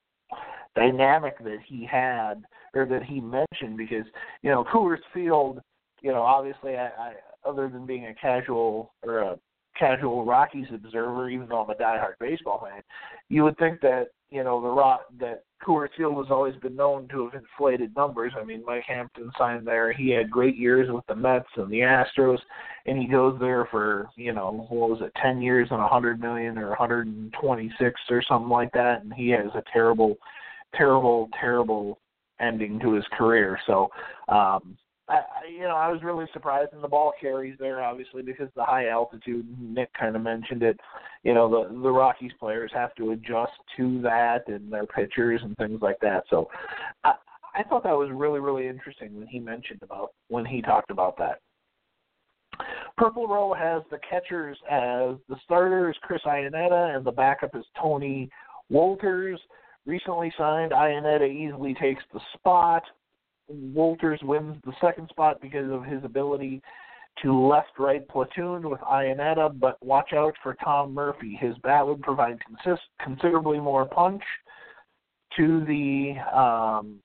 dynamic 0.75 1.41
that 1.45 1.59
he 1.65 1.87
had 1.89 2.43
or 2.75 2.85
that 2.87 3.03
he 3.03 3.21
mentioned 3.21 3.77
because 3.77 4.05
you 4.41 4.51
know 4.51 4.65
Coors 4.65 4.97
Field, 5.13 5.61
you 6.03 6.11
know 6.11 6.21
obviously 6.21 6.75
I, 6.75 6.87
I 6.87 7.13
other 7.45 7.67
than 7.67 7.85
being 7.85 8.05
a 8.05 8.13
casual 8.13 8.93
or 9.03 9.19
a 9.19 9.39
casual 9.77 10.25
Rockies 10.25 10.67
observer, 10.73 11.29
even 11.29 11.49
though 11.49 11.63
I'm 11.63 11.69
a 11.69 11.75
diehard 11.75 12.13
baseball 12.19 12.63
fan, 12.63 12.81
you 13.29 13.43
would 13.43 13.57
think 13.57 13.81
that 13.81 14.09
you 14.29 14.43
know 14.43 14.61
the 14.61 14.69
rock 14.69 15.05
that 15.19 15.43
Coors 15.65 15.89
Field 15.95 16.17
has 16.17 16.31
always 16.31 16.55
been 16.57 16.75
known 16.75 17.07
to 17.09 17.25
have 17.25 17.41
inflated 17.41 17.95
numbers. 17.95 18.33
I 18.39 18.43
mean, 18.43 18.63
Mike 18.65 18.83
Hampton 18.87 19.31
signed 19.37 19.65
there. 19.65 19.93
He 19.93 20.09
had 20.09 20.29
great 20.29 20.57
years 20.57 20.91
with 20.91 21.05
the 21.07 21.15
Mets 21.15 21.47
and 21.55 21.71
the 21.71 21.79
Astros, 21.79 22.39
and 22.85 22.97
he 22.97 23.07
goes 23.07 23.39
there 23.39 23.67
for 23.71 24.09
you 24.15 24.33
know 24.33 24.65
what 24.69 24.89
was 24.89 25.01
it, 25.01 25.11
ten 25.21 25.41
years 25.41 25.67
and 25.71 25.81
a 25.81 25.87
hundred 25.87 26.19
million 26.19 26.57
or 26.57 26.69
126 26.69 28.01
or 28.09 28.23
something 28.27 28.49
like 28.49 28.71
that, 28.73 29.03
and 29.03 29.13
he 29.13 29.29
has 29.29 29.47
a 29.55 29.63
terrible, 29.71 30.15
terrible, 30.75 31.29
terrible 31.39 31.99
ending 32.39 32.79
to 32.79 32.93
his 32.93 33.05
career. 33.17 33.59
So 33.65 33.89
um, 34.27 34.77
I, 35.09 35.21
you 35.51 35.63
know, 35.63 35.75
I 35.75 35.89
was 35.89 36.01
really 36.01 36.25
surprised, 36.31 36.71
and 36.71 36.83
the 36.83 36.87
ball 36.87 37.11
carries 37.19 37.57
there 37.59 37.83
obviously 37.83 38.21
because 38.21 38.47
the 38.55 38.63
high 38.63 38.87
altitude. 38.87 39.45
Nick 39.59 39.89
kind 39.93 40.15
of 40.15 40.21
mentioned 40.21 40.63
it. 40.63 40.79
You 41.23 41.33
know, 41.33 41.49
the 41.49 41.81
the 41.81 41.91
Rockies 41.91 42.31
players 42.39 42.71
have 42.73 42.95
to 42.95 43.11
adjust 43.11 43.51
to 43.77 44.01
that, 44.01 44.47
and 44.47 44.71
their 44.71 44.85
pitchers 44.85 45.41
and 45.43 45.55
things 45.57 45.81
like 45.81 45.99
that. 46.01 46.23
So, 46.29 46.49
I, 47.03 47.15
I 47.53 47.63
thought 47.63 47.83
that 47.83 47.97
was 47.97 48.09
really 48.13 48.39
really 48.39 48.67
interesting 48.67 49.17
when 49.17 49.27
he 49.27 49.39
mentioned 49.39 49.81
about 49.83 50.13
when 50.29 50.45
he 50.45 50.61
talked 50.61 50.89
about 50.89 51.17
that. 51.17 51.39
Purple 52.97 53.27
Row 53.27 53.53
has 53.53 53.81
the 53.89 53.99
catchers 54.07 54.57
as 54.69 55.15
the 55.27 55.35
starters 55.43 55.97
Chris 56.03 56.21
Iannetta 56.25 56.95
and 56.95 57.05
the 57.05 57.11
backup 57.11 57.55
is 57.55 57.65
Tony 57.81 58.29
Wolters. 58.71 59.37
Recently 59.85 60.31
signed, 60.37 60.71
Iannetta 60.71 61.29
easily 61.29 61.73
takes 61.73 62.03
the 62.13 62.21
spot. 62.35 62.83
Wolters 63.51 64.21
wins 64.23 64.57
the 64.65 64.73
second 64.81 65.09
spot 65.09 65.41
because 65.41 65.71
of 65.71 65.83
his 65.83 66.03
ability 66.03 66.61
to 67.21 67.47
left 67.47 67.77
right 67.77 68.07
platoon 68.07 68.69
with 68.69 68.79
Iannetta, 68.81 69.59
but 69.59 69.77
watch 69.83 70.13
out 70.13 70.33
for 70.41 70.55
Tom 70.55 70.93
Murphy. 70.93 71.37
His 71.39 71.55
bat 71.59 71.85
would 71.85 72.01
provide 72.01 72.39
consist- 72.43 72.89
considerably 73.03 73.59
more 73.59 73.85
punch 73.85 74.23
to 75.37 75.63
the 75.65 76.15
um, 76.35 76.99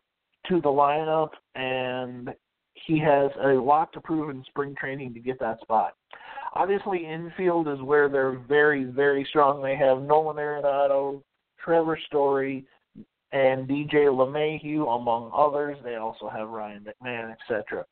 to 0.49 0.61
the 0.61 0.69
lineup, 0.69 1.31
and 1.55 2.31
he 2.75 2.99
has 2.99 3.31
a 3.45 3.49
lot 3.49 3.93
to 3.93 4.01
prove 4.01 4.31
in 4.31 4.43
spring 4.45 4.75
training 4.79 5.13
to 5.15 5.21
get 5.21 5.39
that 5.41 5.61
spot. 5.61 5.95
Obviously, 6.55 7.05
infield 7.05 7.69
is 7.69 7.81
where 7.83 8.09
they're 8.09 8.39
very, 8.49 8.85
very 8.85 9.27
strong. 9.29 9.63
They 9.63 9.77
have 9.77 10.03
Nolan 10.03 10.37
Arenado, 10.37 11.23
Trevor 11.63 11.99
Story, 12.07 12.65
and 13.33 13.69
DJ 13.69 14.07
LeMahieu, 14.07 14.97
among 14.97 15.31
others. 15.35 15.77
They 15.85 15.97
also 15.97 16.29
have 16.29 16.49
Ryan 16.49 16.87
McMahon, 16.87 17.35
etc. 17.35 17.85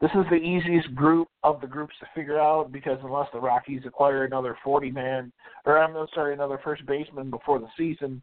This 0.00 0.10
is 0.12 0.24
the 0.30 0.36
easiest 0.36 0.92
group 0.94 1.28
of 1.44 1.60
the 1.60 1.66
groups 1.66 1.94
to 2.00 2.06
figure 2.14 2.40
out 2.40 2.72
because 2.72 2.98
unless 3.04 3.28
the 3.32 3.40
Rockies 3.40 3.82
acquire 3.86 4.24
another 4.24 4.56
40 4.64 4.90
man, 4.90 5.32
or 5.64 5.78
I'm 5.78 5.94
sorry, 6.14 6.34
another 6.34 6.58
first 6.64 6.84
baseman 6.86 7.30
before 7.30 7.60
the 7.60 7.68
season, 7.78 8.20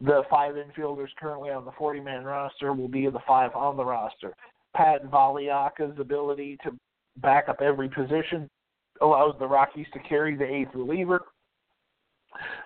the 0.00 0.22
five 0.30 0.54
infielders 0.54 1.08
currently 1.18 1.50
on 1.50 1.66
the 1.66 1.72
40 1.72 2.00
man 2.00 2.24
roster 2.24 2.72
will 2.72 2.88
be 2.88 3.06
the 3.08 3.20
five 3.26 3.54
on 3.54 3.76
the 3.76 3.84
roster. 3.84 4.34
Pat 4.74 5.04
Valaika's 5.10 5.98
ability 5.98 6.56
to 6.64 6.70
back 7.18 7.48
up 7.48 7.60
every 7.60 7.88
position 7.90 8.48
allows 9.02 9.34
the 9.38 9.46
Rockies 9.46 9.86
to 9.92 9.98
carry 10.00 10.36
the 10.36 10.44
eighth 10.44 10.70
reliever 10.74 11.22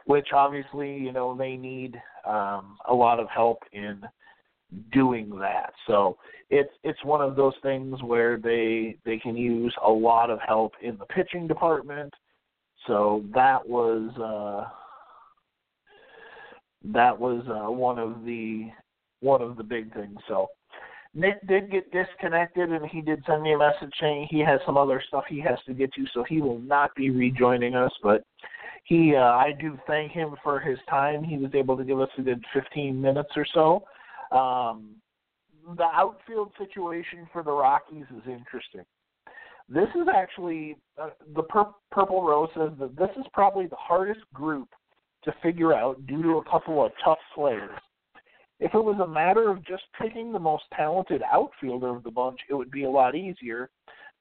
which 0.07 0.29
obviously 0.35 0.95
you 0.95 1.13
know 1.13 1.37
they 1.37 1.57
need 1.57 2.01
um, 2.27 2.77
a 2.89 2.95
lot 2.95 3.21
of 3.21 3.29
help 3.29 3.59
in 3.73 4.03
doing 4.93 5.31
that. 5.41 5.73
So 5.87 6.17
it's 6.51 6.73
it's 6.83 7.03
one 7.05 7.21
of 7.21 7.37
those 7.37 7.55
things 7.63 8.03
where 8.03 8.39
they 8.39 8.97
they 9.05 9.19
can 9.19 9.37
use 9.37 9.75
a 9.85 9.91
lot 9.91 10.31
of 10.31 10.39
help 10.47 10.73
in 10.83 10.97
the 10.99 11.07
pitching 11.07 11.47
department. 11.47 12.13
So 12.87 13.25
that 13.35 13.67
was 13.67 14.11
uh, 14.19 14.69
that 16.93 17.19
was 17.19 17.45
uh, 17.49 17.71
one 17.71 17.99
of 17.99 18.25
the 18.25 18.69
one 19.21 19.43
of 19.43 19.57
the 19.57 19.65
big 19.65 19.93
things. 19.95 20.19
So 20.29 20.49
Nick 21.15 21.47
did 21.47 21.71
get 21.71 21.91
disconnected, 21.93 22.71
and 22.71 22.85
he 22.87 23.01
did 23.01 23.23
send 23.27 23.43
me 23.43 23.53
a 23.53 23.59
message 23.59 23.93
saying 24.01 24.27
he 24.31 24.41
has 24.41 24.61
some 24.67 24.77
other 24.77 25.03
stuff 25.07 25.25
he 25.29 25.41
has 25.41 25.59
to 25.67 25.73
get 25.73 25.93
to, 25.95 26.05
so 26.13 26.25
he 26.29 26.41
will 26.41 26.59
not 26.59 26.95
be 26.97 27.11
rejoining 27.11 27.75
us. 27.75 27.93
But 28.03 28.25
he, 28.85 29.15
uh, 29.17 29.21
I 29.21 29.53
do 29.59 29.79
thank 29.87 30.13
him 30.13 30.35
for 30.43 30.61
his 30.61 30.79
time. 30.89 31.25
He 31.25 31.39
was 31.39 31.51
able 31.55 31.77
to 31.77 31.85
give 31.85 32.01
us 32.01 32.11
a 32.19 32.23
good 32.23 32.45
15 32.53 33.01
minutes 33.01 33.31
or 33.35 33.47
so. 33.53 33.83
Um, 34.37 34.97
the 35.77 35.85
outfield 35.85 36.53
situation 36.59 37.27
for 37.33 37.43
the 37.43 37.51
Rockies 37.51 38.05
is 38.15 38.23
interesting. 38.27 38.85
This 39.69 39.89
is 39.95 40.07
actually 40.15 40.77
uh, 41.01 41.11
the 41.35 41.43
Pur- 41.45 41.73
Purple 41.91 42.23
Row 42.23 42.47
says 42.55 42.73
that 42.79 42.97
this 42.97 43.09
is 43.19 43.25
probably 43.33 43.67
the 43.67 43.77
hardest 43.77 44.21
group 44.35 44.69
to 45.25 45.33
figure 45.43 45.73
out 45.73 46.07
due 46.07 46.23
to 46.23 46.37
a 46.37 46.45
couple 46.45 46.85
of 46.85 46.93
tough 47.03 47.19
players. 47.35 47.71
If 48.61 48.75
it 48.75 48.85
was 48.85 49.01
a 49.03 49.09
matter 49.09 49.51
of 49.51 49.65
just 49.65 49.85
picking 50.01 50.33
the 50.33 50.39
most 50.39 50.65
talented 50.77 51.23
outfielder 51.33 51.89
of 51.89 52.03
the 52.03 52.11
bunch, 52.11 52.39
it 52.51 52.55
would 52.55 52.71
be 52.71 52.85
a 52.85 52.91
lot 52.91 53.15
easier 53.15 53.71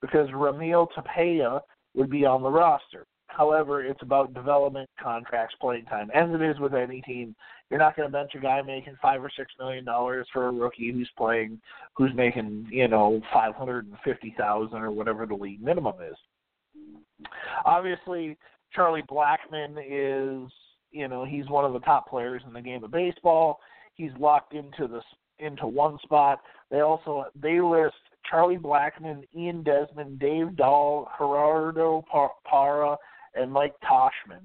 because 0.01 0.29
Raimel 0.29 0.87
Tapia 0.95 1.59
would 1.93 2.09
be 2.09 2.25
on 2.25 2.41
the 2.41 2.49
roster. 2.49 3.05
However, 3.35 3.83
it's 3.83 4.01
about 4.01 4.33
development, 4.33 4.89
contracts, 5.01 5.55
playing 5.59 5.85
time. 5.85 6.11
As 6.13 6.29
it 6.29 6.41
is 6.41 6.59
with 6.59 6.73
any 6.73 7.01
team, 7.01 7.35
you're 7.69 7.79
not 7.79 7.95
going 7.95 8.07
to 8.07 8.11
bench 8.11 8.31
a 8.35 8.39
guy 8.39 8.61
making 8.61 8.95
five 9.01 9.23
or 9.23 9.31
six 9.35 9.51
million 9.57 9.83
dollars 9.83 10.27
for 10.31 10.47
a 10.47 10.51
rookie 10.51 10.91
who's 10.91 11.09
playing, 11.17 11.59
who's 11.95 12.11
making 12.15 12.67
you 12.71 12.87
know 12.87 13.21
five 13.33 13.55
hundred 13.55 13.87
and 13.87 13.95
fifty 14.03 14.35
thousand 14.37 14.77
or 14.77 14.91
whatever 14.91 15.25
the 15.25 15.33
league 15.33 15.63
minimum 15.63 15.95
is. 16.07 17.27
Obviously, 17.65 18.37
Charlie 18.71 19.03
Blackmon 19.09 19.77
is 19.79 20.51
you 20.91 21.07
know 21.07 21.25
he's 21.25 21.47
one 21.49 21.65
of 21.65 21.73
the 21.73 21.79
top 21.79 22.07
players 22.07 22.43
in 22.45 22.53
the 22.53 22.61
game 22.61 22.83
of 22.83 22.91
baseball. 22.91 23.59
He's 23.95 24.11
locked 24.19 24.53
into 24.53 24.87
this 24.87 25.03
into 25.39 25.65
one 25.65 25.97
spot. 26.03 26.39
They 26.69 26.81
also 26.81 27.25
they 27.41 27.59
list 27.59 27.95
Charlie 28.29 28.57
Blackmon, 28.57 29.23
Ian 29.35 29.63
Desmond, 29.63 30.19
Dave 30.19 30.55
Dahl, 30.55 31.09
Gerardo 31.17 32.03
Parra, 32.45 32.97
and 33.35 33.51
Mike 33.51 33.75
Tauchman 33.83 34.43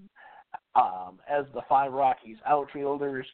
um, 0.74 1.18
as 1.29 1.44
the 1.55 1.62
five 1.68 1.92
Rockies 1.92 2.37
outfielders. 2.46 3.27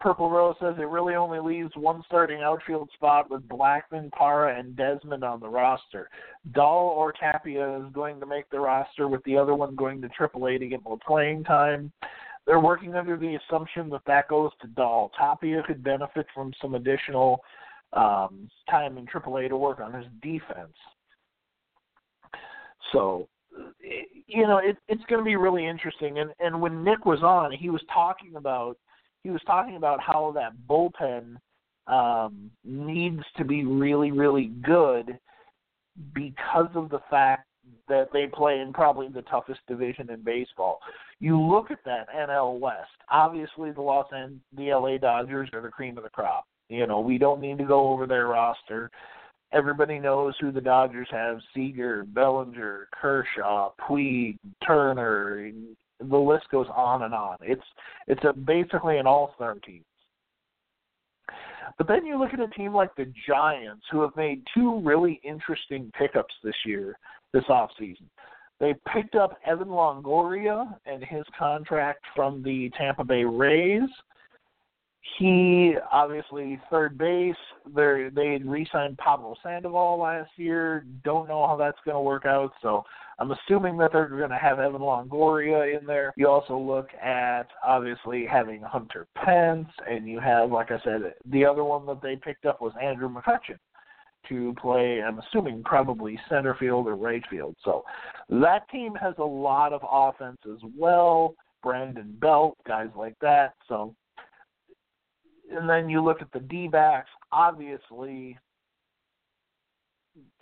Purple 0.00 0.30
Row 0.30 0.52
says 0.60 0.74
it 0.78 0.88
really 0.88 1.14
only 1.14 1.38
leaves 1.38 1.70
one 1.76 2.02
starting 2.06 2.40
outfield 2.42 2.90
spot 2.94 3.30
with 3.30 3.46
Blackmon, 3.48 4.10
Parra, 4.10 4.58
and 4.58 4.74
Desmond 4.76 5.22
on 5.22 5.38
the 5.38 5.48
roster. 5.48 6.10
Dahl 6.52 6.88
or 6.96 7.12
Tapia 7.12 7.78
is 7.78 7.92
going 7.92 8.18
to 8.18 8.26
make 8.26 8.50
the 8.50 8.58
roster, 8.58 9.06
with 9.06 9.22
the 9.22 9.36
other 9.36 9.54
one 9.54 9.76
going 9.76 10.02
to 10.02 10.08
AAA 10.08 10.58
to 10.58 10.66
get 10.66 10.82
more 10.82 10.98
playing 11.06 11.44
time. 11.44 11.92
They're 12.48 12.58
working 12.58 12.96
under 12.96 13.16
the 13.16 13.36
assumption 13.36 13.88
that 13.90 14.00
that 14.08 14.26
goes 14.26 14.50
to 14.62 14.66
Dahl. 14.66 15.12
Tapia 15.16 15.62
could 15.64 15.84
benefit 15.84 16.26
from 16.34 16.52
some 16.60 16.74
additional 16.74 17.40
um, 17.92 18.48
time 18.68 18.98
in 18.98 19.06
AAA 19.06 19.50
to 19.50 19.56
work 19.56 19.78
on 19.78 19.92
his 19.92 20.06
defense. 20.20 20.74
So 22.92 23.28
you 24.26 24.46
know, 24.46 24.58
it, 24.58 24.76
it's 24.88 25.04
going 25.08 25.20
to 25.20 25.24
be 25.24 25.36
really 25.36 25.66
interesting. 25.66 26.18
And 26.18 26.30
and 26.40 26.60
when 26.60 26.84
Nick 26.84 27.04
was 27.04 27.22
on, 27.22 27.52
he 27.52 27.70
was 27.70 27.82
talking 27.92 28.36
about 28.36 28.76
he 29.22 29.30
was 29.30 29.40
talking 29.46 29.76
about 29.76 30.00
how 30.00 30.32
that 30.34 30.52
bullpen 30.68 31.36
um, 31.86 32.50
needs 32.64 33.22
to 33.36 33.44
be 33.44 33.64
really, 33.64 34.10
really 34.10 34.52
good 34.64 35.18
because 36.14 36.68
of 36.74 36.88
the 36.90 37.00
fact 37.10 37.46
that 37.88 38.08
they 38.12 38.26
play 38.26 38.60
in 38.60 38.72
probably 38.72 39.08
the 39.08 39.22
toughest 39.22 39.60
division 39.68 40.10
in 40.10 40.22
baseball. 40.22 40.78
You 41.20 41.40
look 41.40 41.70
at 41.70 41.84
that 41.84 42.08
NL 42.08 42.58
West. 42.58 42.90
Obviously, 43.10 43.70
the 43.70 43.80
Los 43.80 44.06
Angeles, 44.14 44.40
the 44.56 44.70
LA 44.70 44.98
Dodgers 44.98 45.50
are 45.52 45.60
the 45.60 45.68
cream 45.68 45.96
of 45.96 46.04
the 46.04 46.10
crop. 46.10 46.46
You 46.68 46.86
know, 46.86 47.00
we 47.00 47.18
don't 47.18 47.40
need 47.40 47.58
to 47.58 47.64
go 47.64 47.88
over 47.88 48.06
their 48.06 48.26
roster. 48.26 48.90
Everybody 49.52 49.98
knows 49.98 50.34
who 50.40 50.50
the 50.50 50.60
Dodgers 50.60 51.08
have: 51.10 51.38
Seager, 51.54 52.04
Bellinger, 52.04 52.88
Kershaw, 52.92 53.72
Puig, 53.80 54.38
Turner. 54.66 55.50
The 56.00 56.16
list 56.16 56.46
goes 56.50 56.66
on 56.74 57.02
and 57.02 57.14
on. 57.14 57.36
It's 57.42 57.62
it's 58.06 58.24
a 58.24 58.32
basically 58.32 58.98
an 58.98 59.06
all-star 59.06 59.56
team. 59.64 59.84
But 61.78 61.86
then 61.86 62.04
you 62.04 62.18
look 62.18 62.32
at 62.32 62.40
a 62.40 62.48
team 62.48 62.74
like 62.74 62.94
the 62.96 63.12
Giants, 63.26 63.84
who 63.90 64.02
have 64.02 64.16
made 64.16 64.42
two 64.54 64.80
really 64.80 65.20
interesting 65.24 65.90
pickups 65.96 66.34
this 66.42 66.54
year, 66.66 66.98
this 67.32 67.44
offseason. 67.44 68.06
They 68.60 68.74
picked 68.92 69.14
up 69.14 69.38
Evan 69.46 69.68
Longoria 69.68 70.76
and 70.86 71.02
his 71.02 71.24
contract 71.38 72.04
from 72.14 72.42
the 72.42 72.70
Tampa 72.78 73.04
Bay 73.04 73.24
Rays 73.24 73.88
he 75.18 75.74
obviously 75.90 76.60
third 76.70 76.96
base. 76.96 77.34
They 77.74 78.08
they 78.14 78.38
re-signed 78.44 78.98
Pablo 78.98 79.34
Sandoval 79.42 79.98
last 79.98 80.30
year. 80.36 80.86
Don't 81.04 81.28
know 81.28 81.46
how 81.46 81.56
that's 81.56 81.78
going 81.84 81.96
to 81.96 82.00
work 82.00 82.24
out. 82.24 82.52
So 82.62 82.84
I'm 83.18 83.32
assuming 83.32 83.76
that 83.78 83.92
they're 83.92 84.08
going 84.08 84.30
to 84.30 84.36
have 84.36 84.58
Evan 84.58 84.80
Longoria 84.80 85.78
in 85.78 85.86
there. 85.86 86.12
You 86.16 86.28
also 86.28 86.56
look 86.56 86.88
at 86.94 87.48
obviously 87.66 88.26
having 88.26 88.62
Hunter 88.62 89.06
Pence, 89.16 89.68
and 89.88 90.08
you 90.08 90.20
have, 90.20 90.50
like 90.50 90.70
I 90.70 90.80
said, 90.84 91.14
the 91.26 91.44
other 91.44 91.64
one 91.64 91.84
that 91.86 92.00
they 92.00 92.16
picked 92.16 92.46
up 92.46 92.60
was 92.60 92.72
Andrew 92.80 93.08
McCutchen 93.08 93.58
to 94.28 94.54
play. 94.60 95.02
I'm 95.02 95.18
assuming 95.18 95.62
probably 95.64 96.18
center 96.28 96.54
field 96.54 96.86
or 96.86 96.94
right 96.94 97.22
field. 97.28 97.56
So 97.64 97.84
that 98.30 98.68
team 98.70 98.94
has 98.94 99.14
a 99.18 99.24
lot 99.24 99.72
of 99.72 99.80
offense 99.88 100.38
as 100.46 100.60
well. 100.76 101.34
Brandon 101.62 102.16
Belt, 102.20 102.56
guys 102.66 102.88
like 102.96 103.14
that. 103.20 103.54
So 103.68 103.94
and 105.52 105.68
then 105.68 105.88
you 105.88 106.02
look 106.02 106.20
at 106.20 106.32
the 106.32 106.40
D 106.40 106.68
backs, 106.68 107.10
obviously 107.30 108.38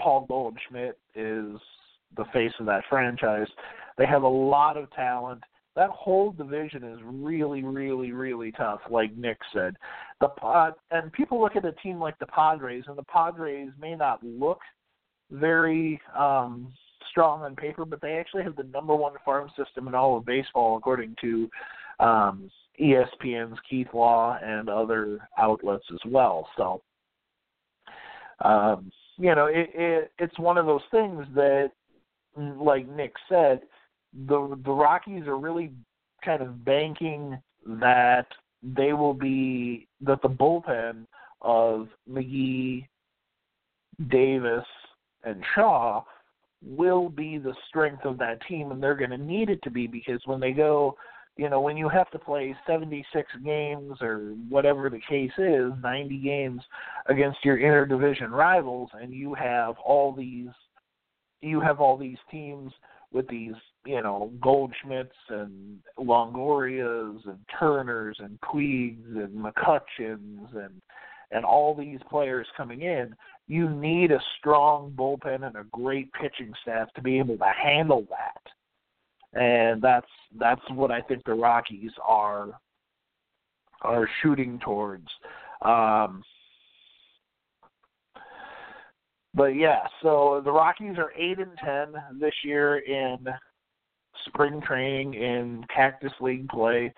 Paul 0.01 0.27
Goldschmidt 0.27 0.99
is 1.15 1.61
the 2.17 2.25
face 2.33 2.53
of 2.59 2.67
that 2.67 2.83
franchise. 2.89 3.47
They 3.99 4.07
have 4.07 4.23
a 4.23 4.29
lot 4.29 4.77
of 4.77 4.91
talent. 4.93 5.43
That 5.77 5.91
whole 5.91 6.33
division 6.33 6.83
is 6.83 6.99
really, 7.05 7.63
really, 7.63 8.13
really 8.13 8.51
tough, 8.53 8.81
like 8.91 9.17
Nick 9.17 9.39
said. 9.53 9.77
The 10.21 10.29
pod 10.29 10.75
and 10.91 11.13
people 11.13 11.41
look 11.41 11.57
at 11.57 11.65
a 11.65 11.73
team 11.73 12.01
like 12.01 12.19
the 12.19 12.27
Padres, 12.27 12.85
and 12.89 12.99
the 12.99 13.05
Padres 13.05 13.71
may 13.81 13.95
not 13.95 14.23
look 14.23 14.61
very 15.31 16.01
um 16.19 16.73
strong 17.11 17.43
on 17.43 17.57
paper, 17.57 17.85
but 17.85 18.01
they 18.01 18.15
actually 18.15 18.43
have 18.43 18.57
the 18.57 18.65
number 18.65 18.95
one 18.95 19.15
farm 19.25 19.49
system 19.57 19.89
in 19.89 19.95
all 19.95 20.17
of 20.17 20.25
baseball, 20.25 20.77
according 20.77 21.15
to 21.21 21.49
um 22.01 22.51
ESPN's 22.81 23.59
Keith 23.69 23.89
Law 23.93 24.39
and 24.43 24.69
other 24.69 25.29
outlets 25.39 25.85
as 25.93 26.01
well. 26.07 26.49
So, 26.57 26.83
um, 28.45 28.91
you 29.19 29.35
know, 29.35 29.47
it, 29.47 29.71
it 29.75 30.13
it's 30.19 30.39
one 30.39 30.57
of 30.57 30.67
those 30.67 30.81
things 30.91 31.27
that, 31.35 31.73
like 32.37 32.89
Nick 32.89 33.13
said, 33.29 33.61
the 34.27 34.59
the 34.65 34.73
Rockies 34.73 35.27
are 35.27 35.37
really 35.37 35.73
kind 36.25 36.43
of 36.43 36.65
banking 36.65 37.39
that 37.67 38.27
they 38.63 38.93
will 38.93 39.15
be 39.15 39.87
that 40.01 40.23
the 40.23 40.29
bullpen 40.29 41.07
of 41.43 41.89
McGee, 42.11 42.87
Davis, 44.09 44.65
and 45.25 45.43
Shaw 45.55 46.03
will 46.63 47.09
be 47.09 47.39
the 47.39 47.55
strength 47.69 48.05
of 48.05 48.19
that 48.19 48.39
team, 48.47 48.71
and 48.71 48.83
they're 48.83 48.95
going 48.95 49.11
to 49.11 49.19
need 49.19 49.49
it 49.49 49.63
to 49.63 49.71
be 49.71 49.87
because 49.87 50.21
when 50.27 50.41
they 50.41 50.53
go 50.53 50.97
you 51.41 51.49
know, 51.49 51.63
when 51.63 51.79
you 51.79 51.89
have 51.89 52.11
to 52.11 52.19
play 52.19 52.55
76 52.67 53.33
games 53.43 53.97
or 54.03 54.35
whatever 54.51 54.91
the 54.91 55.01
case 55.09 55.33
is, 55.39 55.73
90 55.83 56.19
games 56.19 56.61
against 57.07 57.39
your 57.43 57.57
interdivision 57.57 58.31
rivals, 58.31 58.91
and 58.93 59.15
you 59.15 59.33
have 59.33 59.77
all 59.83 60.13
these, 60.13 60.51
you 61.41 61.59
have 61.59 61.81
all 61.81 61.97
these 61.97 62.19
teams 62.31 62.75
with 63.11 63.27
these, 63.29 63.55
you 63.87 64.03
know, 64.03 64.31
Goldschmidts 64.41 65.09
and 65.31 65.79
Longorias 65.99 67.27
and 67.27 67.39
Turners 67.59 68.19
and 68.19 68.39
Puigs 68.43 69.17
and 69.17 69.33
McCutchens 69.33 70.55
and 70.55 70.83
and 71.33 71.45
all 71.45 71.75
these 71.77 72.01
players 72.11 72.49
coming 72.57 72.83
in, 72.83 73.15
you 73.47 73.71
need 73.71 74.11
a 74.11 74.21
strong 74.39 74.93
bullpen 74.95 75.47
and 75.47 75.57
a 75.57 75.65
great 75.71 76.13
pitching 76.13 76.53
staff 76.61 76.93
to 76.95 77.01
be 77.01 77.19
able 77.19 77.39
to 77.39 77.53
handle 77.57 78.05
that 78.11 78.43
and 79.35 79.81
that's 79.81 80.07
that's 80.39 80.63
what 80.71 80.91
I 80.91 81.01
think 81.03 81.25
the 81.25 81.35
Rockies 81.35 81.93
are 82.07 82.49
are 83.83 84.09
shooting 84.23 84.59
towards. 84.65 85.09
Um, 85.63 86.23
but 89.35 89.55
yeah, 89.57 89.87
so 90.03 90.41
the 90.45 90.51
Rockies 90.51 90.97
are 90.99 91.13
eight 91.17 91.39
and 91.39 91.57
ten 91.65 91.95
this 92.19 92.35
year 92.45 92.79
in 92.79 93.19
spring 94.27 94.61
training 94.67 95.15
in 95.15 95.65
Cactus 95.75 96.13
League 96.21 96.49
play. 96.49 96.93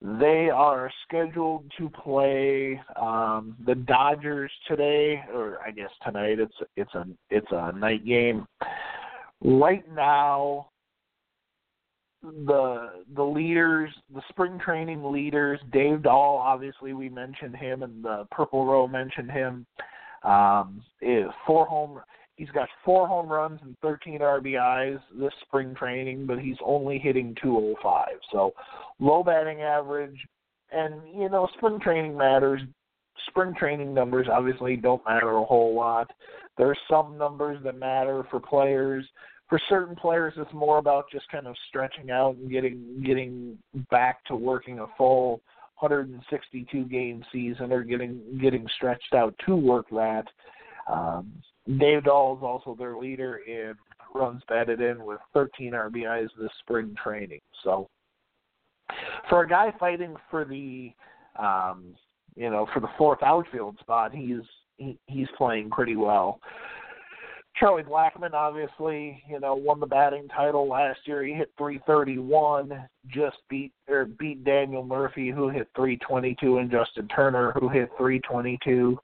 They 0.00 0.50
are 0.50 0.90
scheduled 1.06 1.70
to 1.78 1.88
play 1.88 2.80
um, 3.00 3.56
the 3.64 3.76
Dodgers 3.76 4.50
today, 4.66 5.22
or 5.32 5.58
I 5.64 5.70
guess 5.70 5.90
tonight. 6.04 6.38
It's 6.40 6.54
it's 6.76 6.94
a 6.94 7.06
it's 7.30 7.46
a 7.50 7.72
night 7.72 8.04
game. 8.04 8.46
Right 9.44 9.84
now, 9.92 10.68
the 12.22 13.04
the 13.14 13.22
leaders, 13.22 13.90
the 14.14 14.22
spring 14.28 14.58
training 14.64 15.02
leaders, 15.04 15.60
Dave 15.72 16.02
Dahl, 16.02 16.36
obviously 16.36 16.92
we 16.92 17.08
mentioned 17.08 17.56
him, 17.56 17.82
and 17.82 18.04
the 18.04 18.26
Purple 18.30 18.64
Row 18.64 18.86
mentioned 18.86 19.30
him. 19.30 19.66
Um, 20.22 20.84
is 21.00 21.26
four 21.46 21.66
home. 21.66 22.00
He's 22.36 22.50
got 22.50 22.68
four 22.84 23.08
home 23.08 23.28
runs 23.28 23.58
and 23.62 23.76
13 23.82 24.20
RBIs 24.20 25.00
this 25.18 25.32
spring 25.42 25.74
training, 25.74 26.26
but 26.26 26.38
he's 26.38 26.56
only 26.64 26.98
hitting 26.98 27.34
205. 27.42 28.06
So 28.30 28.52
low 29.00 29.24
batting 29.24 29.62
average, 29.62 30.16
and 30.70 30.94
you 31.12 31.28
know 31.28 31.48
spring 31.56 31.80
training 31.80 32.16
matters. 32.16 32.60
Spring 33.28 33.54
training 33.58 33.92
numbers 33.92 34.28
obviously 34.32 34.76
don't 34.76 35.02
matter 35.06 35.30
a 35.30 35.44
whole 35.44 35.74
lot. 35.74 36.10
There's 36.56 36.78
some 36.88 37.18
numbers 37.18 37.58
that 37.64 37.78
matter 37.78 38.24
for 38.30 38.38
players 38.38 39.04
for 39.48 39.60
certain 39.68 39.94
players 39.94 40.34
it's 40.36 40.52
more 40.52 40.78
about 40.78 41.04
just 41.10 41.28
kind 41.30 41.46
of 41.46 41.54
stretching 41.68 42.10
out 42.10 42.36
and 42.36 42.50
getting 42.50 43.02
getting 43.04 43.58
back 43.90 44.24
to 44.24 44.34
working 44.34 44.78
a 44.78 44.86
full 44.96 45.40
162 45.82 46.84
game 46.84 47.24
season 47.32 47.72
or 47.72 47.82
getting 47.82 48.20
getting 48.40 48.66
stretched 48.76 49.14
out 49.14 49.34
to 49.46 49.56
work 49.56 49.86
that. 49.90 50.24
Um, 50.90 51.32
Dave 51.78 52.04
Dahl 52.04 52.36
is 52.36 52.42
also 52.42 52.76
their 52.78 52.96
leader 52.96 53.40
in 53.46 53.74
runs 54.14 54.42
batted 54.48 54.80
in 54.80 55.04
with 55.04 55.20
13 55.32 55.72
RBIs 55.72 56.28
this 56.38 56.50
spring 56.60 56.94
training. 57.02 57.40
So 57.64 57.88
for 59.28 59.42
a 59.42 59.48
guy 59.48 59.72
fighting 59.78 60.16
for 60.30 60.44
the 60.44 60.92
um, 61.38 61.94
you 62.36 62.50
know 62.50 62.66
for 62.72 62.80
the 62.80 62.90
fourth 62.96 63.22
outfield 63.22 63.78
spot, 63.80 64.12
he's 64.14 64.42
he, 64.76 64.98
he's 65.06 65.28
playing 65.36 65.70
pretty 65.70 65.96
well. 65.96 66.40
Charlie 67.56 67.82
Blackmon 67.82 68.32
obviously, 68.32 69.22
you 69.28 69.38
know, 69.38 69.54
won 69.54 69.78
the 69.78 69.86
batting 69.86 70.26
title 70.28 70.68
last 70.68 71.00
year. 71.04 71.22
He 71.22 71.32
hit 71.32 71.52
331, 71.58 72.88
just 73.08 73.36
beat 73.48 73.72
or 73.88 74.06
beat 74.06 74.44
Daniel 74.44 74.84
Murphy 74.84 75.30
who 75.30 75.48
hit 75.48 75.68
322 75.76 76.58
and 76.58 76.70
Justin 76.70 77.08
Turner 77.08 77.52
who 77.52 77.68
hit 77.68 77.90
322. 77.98 78.98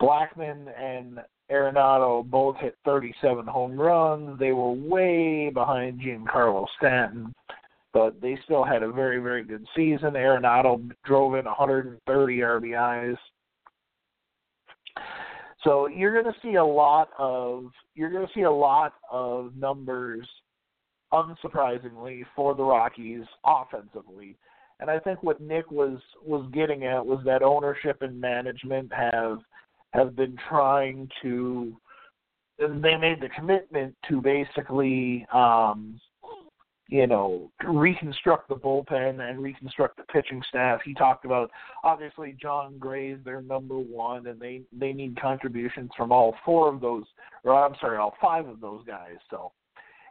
Blackmon 0.00 0.68
and 0.78 1.20
Arenado 1.50 2.28
both 2.28 2.56
hit 2.58 2.76
37 2.84 3.46
home 3.46 3.80
runs. 3.80 4.38
They 4.38 4.52
were 4.52 4.72
way 4.72 5.50
behind 5.50 6.00
Giancarlo 6.00 6.66
Stanton, 6.76 7.34
but 7.92 8.20
they 8.20 8.38
still 8.44 8.64
had 8.64 8.82
a 8.82 8.92
very, 8.92 9.18
very 9.18 9.44
good 9.44 9.66
season. 9.74 10.12
Arenado 10.12 10.90
drove 11.04 11.34
in 11.34 11.46
130 11.46 12.38
RBIs. 12.38 13.16
So 15.64 15.88
you're 15.88 16.12
going 16.12 16.32
to 16.32 16.40
see 16.40 16.54
a 16.54 16.64
lot 16.64 17.10
of 17.18 17.66
you're 17.94 18.10
going 18.10 18.26
to 18.26 18.32
see 18.32 18.42
a 18.42 18.50
lot 18.50 18.94
of 19.10 19.56
numbers, 19.56 20.26
unsurprisingly, 21.12 22.24
for 22.36 22.54
the 22.54 22.62
Rockies 22.62 23.24
offensively. 23.44 24.36
And 24.80 24.88
I 24.88 25.00
think 25.00 25.22
what 25.22 25.40
Nick 25.40 25.70
was 25.70 25.98
was 26.24 26.48
getting 26.52 26.84
at 26.84 27.04
was 27.04 27.20
that 27.24 27.42
ownership 27.42 28.02
and 28.02 28.20
management 28.20 28.92
have 28.92 29.38
have 29.92 30.14
been 30.14 30.36
trying 30.48 31.08
to 31.22 31.76
they 32.58 32.96
made 32.96 33.20
the 33.20 33.28
commitment 33.36 33.94
to 34.08 34.20
basically 34.20 35.26
um 35.32 36.00
you 36.88 37.06
know, 37.06 37.50
reconstruct 37.64 38.48
the 38.48 38.54
bullpen 38.54 39.20
and 39.20 39.42
reconstruct 39.42 39.98
the 39.98 40.04
pitching 40.04 40.42
staff. 40.48 40.80
He 40.84 40.94
talked 40.94 41.26
about 41.26 41.50
obviously 41.84 42.34
Jon 42.40 42.78
Gray's 42.78 43.18
their 43.24 43.42
number 43.42 43.76
one, 43.76 44.26
and 44.26 44.40
they 44.40 44.62
they 44.72 44.94
need 44.94 45.20
contributions 45.20 45.90
from 45.96 46.10
all 46.10 46.34
four 46.46 46.72
of 46.72 46.80
those, 46.80 47.04
or 47.44 47.54
I'm 47.54 47.74
sorry, 47.78 47.98
all 47.98 48.14
five 48.20 48.48
of 48.48 48.60
those 48.60 48.84
guys. 48.86 49.16
So 49.28 49.52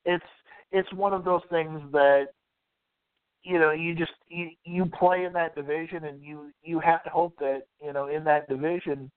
it's 0.06 0.24
it's 0.72 0.92
one 0.94 1.14
of 1.14 1.26
those 1.26 1.42
things 1.50 1.82
that 1.94 2.28
you 3.42 3.58
know 3.58 3.72
you 3.72 3.96
just 3.96 4.12
you 4.28 4.52
you 4.64 4.86
play 4.86 5.24
in 5.26 5.34
that 5.34 5.56
division, 5.56 6.06
and 6.06 6.22
you 6.22 6.52
you 6.62 6.80
have 6.80 7.04
to 7.06 7.10
hope 7.10 7.34
that 7.40 7.64
you 7.84 7.92
know 7.92 8.08
in 8.08 8.24
that 8.26 8.48
division 8.48 9.10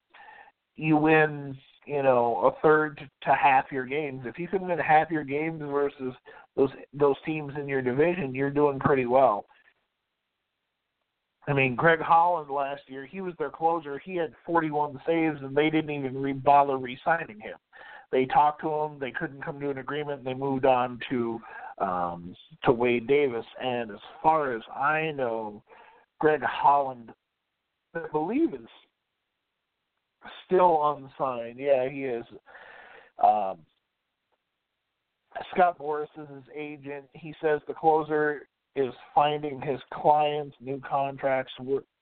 you 0.77 0.97
win 0.97 1.59
you 1.91 2.05
know 2.05 2.37
a 2.45 2.63
third 2.63 3.01
to 3.23 3.35
half 3.35 3.73
your 3.73 3.85
games. 3.85 4.23
If 4.25 4.39
you 4.39 4.47
can 4.47 4.67
win 4.67 4.79
half 4.79 5.11
your 5.11 5.25
games 5.25 5.61
versus 5.61 6.15
those 6.57 6.71
those 6.95 7.17
teams 7.27 7.53
in 7.59 7.69
your 7.69 7.83
division, 7.83 8.35
you're 8.35 8.51
doing 8.51 8.79
pretty 8.79 9.07
well. 9.07 9.45
I 11.49 11.53
mean, 11.53 11.75
Greg 11.75 12.01
Holland 12.01 12.49
last 12.49 12.83
year, 12.87 13.07
he 13.07 13.21
was 13.21 13.35
their 13.39 13.51
closer. 13.51 13.99
He 13.99 14.15
had 14.15 14.33
41 14.47 15.01
saves, 15.05 15.39
and 15.43 15.57
they 15.57 15.69
didn't 15.69 15.91
even 15.91 16.23
re- 16.23 16.33
bother 16.33 16.77
re-signing 16.77 17.41
him. 17.41 17.57
They 18.13 18.27
talked 18.27 18.61
to 18.61 18.71
him. 18.71 18.99
They 19.01 19.11
couldn't 19.11 19.45
come 19.45 19.59
to 19.59 19.71
an 19.71 19.79
agreement. 19.79 20.25
They 20.25 20.35
moved 20.35 20.67
on 20.67 21.01
to 21.11 21.41
um, 21.79 22.37
to 22.65 22.73
Wade 22.73 23.09
Davis. 23.09 23.47
And 23.61 23.91
as 23.91 23.99
far 24.23 24.55
as 24.55 24.63
I 24.77 25.11
know, 25.13 25.63
Greg 26.21 26.43
Holland, 26.43 27.11
I 27.97 28.03
believe, 28.13 28.55
is 28.55 28.69
still 30.47 30.97
unsigned. 30.97 31.59
Yeah, 31.59 31.89
he 31.89 32.05
is. 32.05 32.25
Um, 33.23 33.59
Scott 35.53 35.79
Boras 35.79 36.09
is 36.17 36.29
his 36.29 36.45
agent. 36.55 37.05
He 37.15 37.35
says 37.43 37.61
the 37.67 37.75
closer 37.75 38.49
is 38.77 38.93
finding 39.15 39.61
his 39.61 39.81
clients 39.93 40.57
new 40.61 40.81
contracts. 40.89 41.53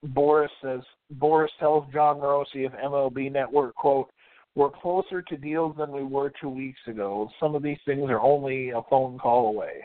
Boras 0.08 0.48
says 0.62 0.80
Boras 1.18 1.48
tells 1.58 1.90
Jon 1.92 2.18
Morosi 2.18 2.66
of 2.66 2.72
MLB 2.72 3.30
Network, 3.30 3.74
"quote 3.74 4.10
We're 4.54 4.70
closer 4.70 5.22
to 5.22 5.36
deals 5.36 5.76
than 5.76 5.92
we 5.92 6.02
were 6.02 6.30
two 6.30 6.48
weeks 6.48 6.80
ago. 6.86 7.30
Some 7.38 7.54
of 7.54 7.62
these 7.62 7.78
things 7.84 8.10
are 8.10 8.20
only 8.20 8.70
a 8.70 8.82
phone 8.82 9.18
call 9.18 9.48
away." 9.48 9.84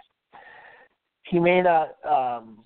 He 1.24 1.39
may 1.39 1.62
not 1.62 1.96
um, 2.06 2.65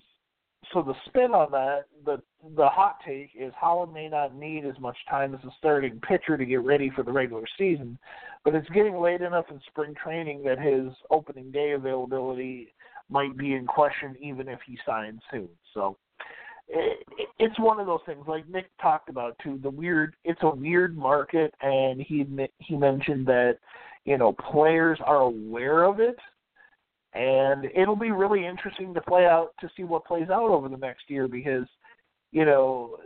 so 0.72 0.82
the 0.82 0.94
spin 1.06 1.32
on 1.32 1.50
that, 1.52 1.86
the 2.04 2.22
the 2.56 2.68
hot 2.68 2.98
take 3.04 3.30
is 3.38 3.52
Holland 3.56 3.92
may 3.92 4.08
not 4.08 4.34
need 4.34 4.64
as 4.64 4.78
much 4.80 4.96
time 5.10 5.34
as 5.34 5.40
a 5.44 5.52
starting 5.58 6.00
pitcher 6.00 6.36
to 6.36 6.44
get 6.44 6.62
ready 6.62 6.90
for 6.94 7.02
the 7.02 7.12
regular 7.12 7.44
season, 7.58 7.98
but 8.44 8.54
it's 8.54 8.68
getting 8.70 9.00
late 9.00 9.22
enough 9.22 9.46
in 9.50 9.60
spring 9.66 9.94
training 9.94 10.42
that 10.44 10.58
his 10.58 10.92
opening 11.10 11.50
day 11.50 11.72
availability 11.72 12.72
might 13.10 13.36
be 13.36 13.54
in 13.54 13.66
question 13.66 14.16
even 14.20 14.48
if 14.48 14.60
he 14.66 14.78
signs 14.86 15.20
soon. 15.30 15.48
So 15.74 15.96
it, 16.68 17.04
it's 17.38 17.58
one 17.58 17.80
of 17.80 17.86
those 17.86 18.00
things 18.06 18.24
like 18.28 18.48
Nick 18.48 18.66
talked 18.80 19.08
about 19.08 19.36
too. 19.42 19.58
The 19.62 19.70
weird, 19.70 20.14
it's 20.24 20.42
a 20.42 20.54
weird 20.54 20.96
market, 20.96 21.52
and 21.60 22.00
he 22.00 22.24
he 22.58 22.76
mentioned 22.76 23.26
that 23.26 23.58
you 24.04 24.16
know 24.16 24.32
players 24.32 24.98
are 25.04 25.22
aware 25.22 25.84
of 25.84 25.98
it 25.98 26.16
and 27.14 27.64
it'll 27.74 27.96
be 27.96 28.10
really 28.10 28.46
interesting 28.46 28.92
to 28.94 29.00
play 29.00 29.24
out 29.24 29.52
to 29.60 29.68
see 29.76 29.82
what 29.82 30.04
plays 30.04 30.28
out 30.30 30.50
over 30.50 30.68
the 30.68 30.76
next 30.76 31.08
year 31.08 31.26
because 31.26 31.66
you 32.32 32.44
know 32.44 32.96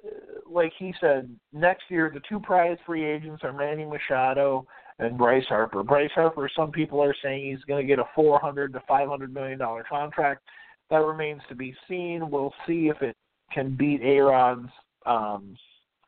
like 0.50 0.72
he 0.78 0.92
said 1.00 1.28
next 1.52 1.84
year 1.88 2.10
the 2.12 2.20
two 2.28 2.40
prize 2.40 2.78
free 2.84 3.04
agents 3.04 3.42
are 3.44 3.52
Manny 3.52 3.84
Machado 3.84 4.66
and 4.98 5.18
Bryce 5.18 5.44
Harper. 5.48 5.82
Bryce 5.82 6.10
Harper 6.14 6.50
some 6.54 6.70
people 6.70 7.02
are 7.02 7.14
saying 7.22 7.50
he's 7.50 7.64
going 7.64 7.80
to 7.80 7.86
get 7.86 7.98
a 7.98 8.04
400 8.14 8.72
to 8.72 8.82
500 8.86 9.32
million 9.32 9.58
dollar 9.58 9.84
contract. 9.88 10.42
That 10.90 10.98
remains 10.98 11.40
to 11.48 11.54
be 11.54 11.74
seen. 11.88 12.30
We'll 12.30 12.54
see 12.66 12.88
if 12.88 13.00
it 13.02 13.16
can 13.52 13.76
beat 13.76 14.00
Aaron's 14.02 14.70
um 15.06 15.56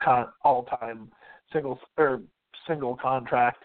con- 0.03 0.29
all-time 0.43 1.11
single 1.53 1.79
or 1.97 2.21
single 2.67 2.97
contract 2.97 3.65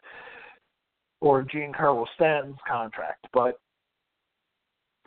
or 1.22 1.44
Giancarlo 1.44 2.06
Stanton's 2.16 2.58
contract. 2.68 3.28
But 3.34 3.60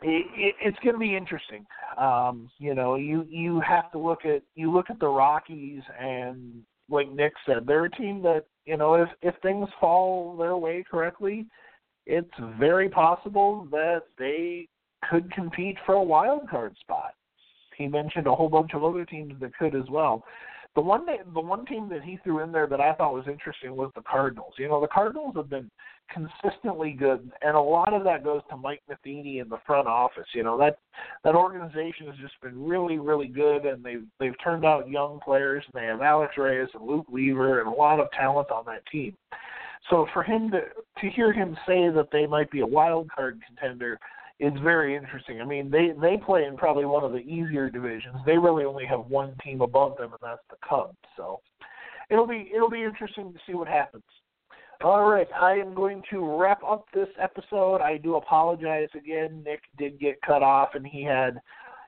it, 0.03 0.25
it, 0.35 0.55
it's 0.61 0.77
going 0.79 0.93
to 0.93 0.99
be 0.99 1.15
interesting. 1.15 1.65
Um, 1.97 2.49
you 2.59 2.75
know, 2.75 2.95
you 2.95 3.25
you 3.29 3.61
have 3.61 3.91
to 3.91 3.97
look 3.97 4.25
at 4.25 4.43
you 4.55 4.71
look 4.71 4.89
at 4.89 4.99
the 4.99 5.07
Rockies 5.07 5.81
and 5.99 6.63
like 6.89 7.11
Nick 7.11 7.33
said, 7.45 7.65
they're 7.65 7.85
a 7.85 7.91
team 7.91 8.21
that 8.23 8.45
you 8.65 8.77
know 8.77 8.95
if 8.95 9.09
if 9.21 9.35
things 9.41 9.67
fall 9.79 10.35
their 10.37 10.57
way 10.57 10.83
correctly, 10.89 11.45
it's 12.05 12.31
very 12.59 12.89
possible 12.89 13.67
that 13.71 14.03
they 14.17 14.67
could 15.09 15.31
compete 15.31 15.77
for 15.85 15.95
a 15.95 16.03
wild 16.03 16.49
card 16.49 16.75
spot. 16.79 17.13
He 17.77 17.87
mentioned 17.87 18.27
a 18.27 18.35
whole 18.35 18.49
bunch 18.49 18.71
of 18.73 18.83
other 18.83 19.05
teams 19.05 19.33
that 19.41 19.57
could 19.57 19.75
as 19.75 19.89
well. 19.89 20.23
The 20.75 20.81
one 20.81 21.05
that, 21.05 21.19
the 21.33 21.39
one 21.39 21.65
team 21.65 21.87
that 21.89 22.03
he 22.03 22.17
threw 22.23 22.39
in 22.39 22.51
there 22.51 22.65
that 22.65 22.81
I 22.81 22.93
thought 22.93 23.13
was 23.13 23.27
interesting 23.27 23.75
was 23.75 23.91
the 23.95 24.01
Cardinals. 24.01 24.53
You 24.57 24.67
know, 24.69 24.81
the 24.81 24.87
Cardinals 24.87 25.35
have 25.35 25.49
been 25.49 25.69
consistently 26.11 26.93
good, 26.93 27.31
and 27.43 27.55
a 27.55 27.61
lot 27.61 27.93
of 27.93 28.03
that 28.05 28.23
goes 28.23 28.41
to 28.49 28.57
Mike 28.57 28.81
Matheny 28.89 29.37
in 29.37 29.49
the 29.49 29.59
front 29.67 29.87
office. 29.87 30.25
You 30.33 30.43
know 30.43 30.57
that 30.57 30.79
that 31.23 31.35
organization 31.35 32.07
has 32.07 32.15
just 32.19 32.39
been 32.41 32.65
really, 32.65 32.97
really 32.97 33.27
good, 33.27 33.65
and 33.65 33.83
they've 33.83 34.03
they've 34.19 34.35
turned 34.43 34.65
out 34.65 34.89
young 34.89 35.19
players. 35.23 35.63
And 35.71 35.81
they 35.81 35.87
have 35.87 36.01
Alex 36.01 36.33
Reyes 36.37 36.69
and 36.73 36.87
Luke 36.87 37.07
Weaver 37.07 37.59
and 37.59 37.67
a 37.67 37.75
lot 37.75 37.99
of 37.99 38.09
talent 38.11 38.49
on 38.49 38.65
that 38.65 38.85
team. 38.91 39.15
So 39.89 40.07
for 40.11 40.23
him 40.23 40.49
to 40.51 40.61
to 40.61 41.09
hear 41.15 41.31
him 41.31 41.55
say 41.67 41.89
that 41.89 42.09
they 42.11 42.25
might 42.25 42.49
be 42.49 42.61
a 42.61 42.67
wild 42.67 43.11
card 43.11 43.39
contender 43.45 43.99
is 44.39 44.53
very 44.63 44.95
interesting. 44.95 45.41
I 45.41 45.45
mean, 45.45 45.69
they 45.69 45.91
they 45.99 46.17
play 46.17 46.45
in 46.45 46.57
probably 46.57 46.85
one 46.85 47.03
of 47.03 47.11
the 47.11 47.19
easier 47.19 47.69
divisions. 47.69 48.17
They 48.25 48.37
really 48.37 48.65
only 48.65 48.85
have 48.85 49.05
one 49.07 49.35
team 49.43 49.61
above 49.61 49.97
them, 49.97 50.11
and 50.11 50.19
that's 50.21 50.41
the 50.49 50.57
Cubs. 50.67 50.97
So 51.15 51.39
it'll 52.09 52.27
be 52.27 52.51
it'll 52.53 52.69
be 52.69 52.83
interesting 52.83 53.31
to 53.33 53.39
see 53.47 53.53
what 53.53 53.67
happens. 53.67 54.03
All 54.83 55.09
right, 55.09 55.27
I 55.39 55.53
am 55.53 55.73
going 55.73 56.01
to 56.09 56.37
wrap 56.37 56.61
up 56.63 56.85
this 56.93 57.07
episode. 57.21 57.77
I 57.77 57.97
do 57.97 58.15
apologize 58.15 58.89
again. 58.95 59.41
Nick 59.45 59.61
did 59.77 59.99
get 59.99 60.21
cut 60.21 60.43
off, 60.43 60.69
and 60.73 60.85
he 60.85 61.03
had 61.03 61.39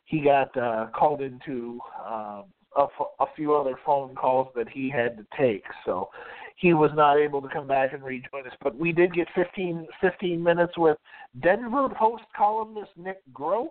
he 0.05 0.21
got 0.21 0.55
uh, 0.55 0.87
called 0.95 1.21
into 1.21 1.79
um, 2.07 2.45
a, 2.77 2.87
a 3.19 3.25
few 3.35 3.53
other 3.53 3.75
phone 3.85 4.15
calls 4.15 4.47
that 4.55 4.69
he 4.69 4.89
had 4.89 5.17
to 5.17 5.25
take. 5.37 5.63
So 5.83 6.09
he 6.55 6.73
was 6.73 6.91
not 6.95 7.17
able 7.17 7.41
to 7.41 7.49
come 7.49 7.67
back 7.67 7.93
and 7.93 8.03
rejoin 8.03 8.47
us. 8.47 8.53
But 8.61 8.77
we 8.77 8.91
did 8.91 9.13
get 9.13 9.27
15, 9.35 9.87
15 10.01 10.41
minutes 10.41 10.73
with 10.77 10.97
Denver 11.41 11.89
Post 11.89 12.23
columnist 12.35 12.91
Nick 12.95 13.17
Groke, 13.33 13.67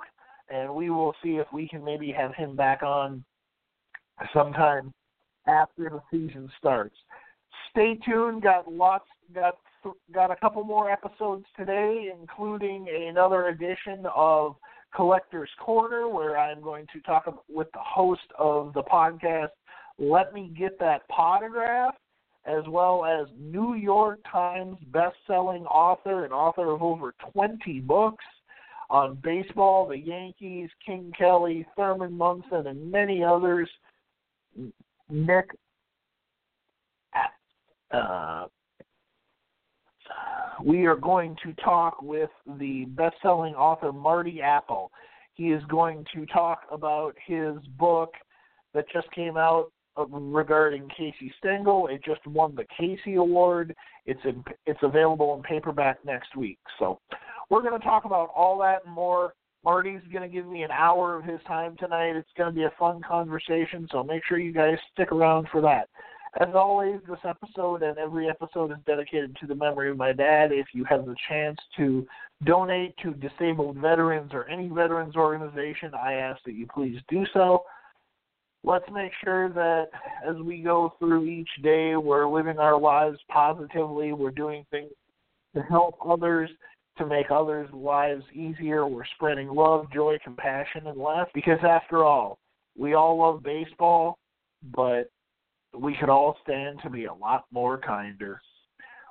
and 0.51 0.75
we 0.75 0.91
will 0.91 1.15
see 1.23 1.37
if 1.37 1.47
we 1.53 1.67
can 1.69 1.85
maybe 1.85 2.13
have 2.13 2.35
him 2.35 2.55
back 2.55 2.83
on 2.83 3.25
sometime 4.33 4.93
after 5.47 5.91
the 5.91 6.03
season 6.11 6.51
starts. 6.59 6.97
Stay 7.71 7.99
tuned. 8.05 8.43
Got 8.43 8.71
lots. 8.71 9.07
Got 9.35 9.57
got 10.13 10.31
a 10.31 10.37
couple 10.37 10.65
more 10.65 10.91
episodes 10.91 11.45
today, 11.57 12.11
including 12.19 12.87
another 12.89 13.49
edition 13.49 14.07
of 14.15 14.57
Collector's 14.95 15.51
Corner, 15.61 16.09
where 16.09 16.39
I'm 16.39 16.63
going 16.63 16.87
to 16.93 17.01
talk 17.01 17.45
with 17.49 17.71
the 17.73 17.81
host 17.81 18.23
of 18.39 18.73
the 18.75 18.83
podcast. 18.83 19.49
Let 19.99 20.33
me 20.33 20.53
get 20.57 20.79
that 20.81 21.03
potograph, 21.11 21.93
as 22.47 22.63
well 22.69 23.05
as 23.05 23.27
New 23.39 23.75
York 23.75 24.21
Times 24.31 24.77
best-selling 24.93 25.65
author 25.65 26.25
and 26.25 26.33
author 26.33 26.71
of 26.71 26.83
over 26.83 27.15
20 27.33 27.81
books 27.81 28.25
on 28.91 29.19
baseball, 29.23 29.89
the 29.89 29.99
Yankees, 29.99 30.69
King 30.85 31.13
Kelly, 31.17 31.67
Thurman 31.77 32.13
Munson, 32.13 32.67
and 32.67 32.91
many 32.91 33.25
others. 33.25 33.69
Nick 35.09 35.51
uh, 37.91 38.47
we 40.65 40.87
are 40.87 40.97
going 40.97 41.37
to 41.43 41.53
talk 41.55 42.01
with 42.03 42.31
the 42.59 42.85
best-selling 42.91 43.55
author 43.55 43.93
Marty 43.93 44.41
Appel. 44.41 44.91
He 45.35 45.53
is 45.53 45.63
going 45.69 46.05
to 46.15 46.27
talk 46.27 46.63
about 46.71 47.15
his 47.27 47.57
book 47.79 48.13
that 48.73 48.87
just 48.93 49.11
came 49.13 49.37
out 49.37 49.73
Uh, 49.97 50.07
regarding 50.07 50.89
Casey 50.89 51.33
Stengel. 51.39 51.87
It 51.87 52.03
just 52.05 52.27
won 52.27 52.57
the 52.57 52.65
Casey 52.77 53.15
Award. 53.15 53.73
It's 54.07 54.21
in, 54.25 54.43
it's 54.67 54.81
available 54.83 55.37
in 55.37 55.43
paperback 55.43 56.05
next 56.05 56.35
week. 56.37 56.59
So 56.81 56.99
we're 57.49 57.63
going 57.63 57.79
to 57.81 57.87
talk 57.87 58.05
about 58.05 58.31
all 58.35 58.59
that 58.59 58.85
and 58.85 58.93
more. 58.93 59.35
Marty's 59.65 60.01
going 60.13 60.29
to 60.29 60.35
give 60.35 60.47
me 60.47 60.65
an 60.65 60.73
hour 60.73 61.17
of 61.17 61.25
his 61.25 61.39
time 61.47 61.77
tonight. 61.79 62.17
It's 62.17 62.29
going 62.37 62.51
to 62.51 62.55
be 62.55 62.65
a 62.65 62.73
fun 62.77 63.03
conversation, 63.07 63.87
so 63.93 64.03
make 64.03 64.23
sure 64.29 64.39
you 64.39 64.53
guys 64.53 64.79
stick 64.93 65.13
around 65.13 65.47
for 65.53 65.61
that. 65.61 65.89
As 66.41 66.55
always, 66.57 67.01
this 67.09 67.21
episode 67.25 67.85
and 67.85 67.97
every 67.97 68.29
episode 68.29 68.73
is 68.73 68.79
dedicated 68.87 69.37
to 69.41 69.47
the 69.47 69.55
memory 69.55 69.91
of 69.93 69.97
my 69.97 70.13
dad. 70.13 70.51
If 70.51 70.67
you 70.75 70.85
have 70.87 71.07
the 71.07 71.15
chance 71.29 71.59
to 71.77 72.05
donate 72.45 72.97
to 73.05 73.13
disabled 73.13 73.77
veterans 73.77 74.33
or 74.35 74.49
any 74.49 74.67
veterans 74.69 75.15
organization, 75.15 75.93
I 75.95 76.15
ask 76.15 76.43
that 76.47 76.55
you 76.55 76.67
please 76.67 76.99
do 77.09 77.25
so. 77.33 77.63
Let's 78.67 78.87
make 78.91 79.13
sure 79.23 79.51
that 79.51 79.89
as 80.27 80.37
we 80.37 80.63
go 80.63 80.95
through 80.99 81.27
each 81.27 81.51
day, 81.63 81.97
we're 81.97 82.27
living 82.27 82.59
our 82.59 82.81
lives 82.81 83.19
positively, 83.29 84.15
we're 84.15 84.31
doing 84.31 84.65
things 84.71 84.91
to 85.55 85.61
help 85.61 85.97
others, 86.09 86.49
to 86.97 87.05
make 87.05 87.31
others' 87.31 87.69
lives 87.75 88.25
easier. 88.33 88.87
We're 88.87 89.05
spreading 89.17 89.49
love, 89.49 89.93
joy, 89.93 90.17
compassion, 90.25 90.87
and 90.87 90.99
laugh 90.99 91.29
because, 91.35 91.59
after 91.63 92.05
all, 92.05 92.39
we 92.77 92.95
all 92.95 93.19
love 93.19 93.43
baseball, 93.43 94.17
but 94.75 95.11
we 95.79 95.95
could 96.01 96.09
all 96.09 96.39
stand 96.43 96.81
to 96.83 96.89
be 96.89 97.05
a 97.05 97.13
lot 97.13 97.45
more 97.53 97.77
kinder. 97.77 98.41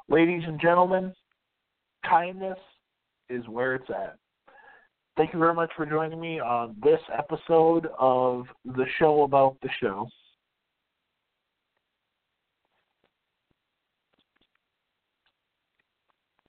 Ladies 0.09 0.43
and 0.47 0.59
gentlemen, 0.59 1.13
kindness 2.09 2.57
is 3.29 3.47
where 3.47 3.75
it's 3.75 3.89
at. 3.91 4.17
Thank 5.15 5.31
you 5.31 5.37
very 5.39 5.53
much 5.53 5.71
for 5.75 5.85
joining 5.85 6.19
me 6.19 6.39
on 6.39 6.75
this 6.83 6.99
episode 7.15 7.87
of 7.99 8.45
the 8.65 8.85
show 8.97 9.23
about 9.23 9.57
the 9.61 9.69
show. 9.79 10.07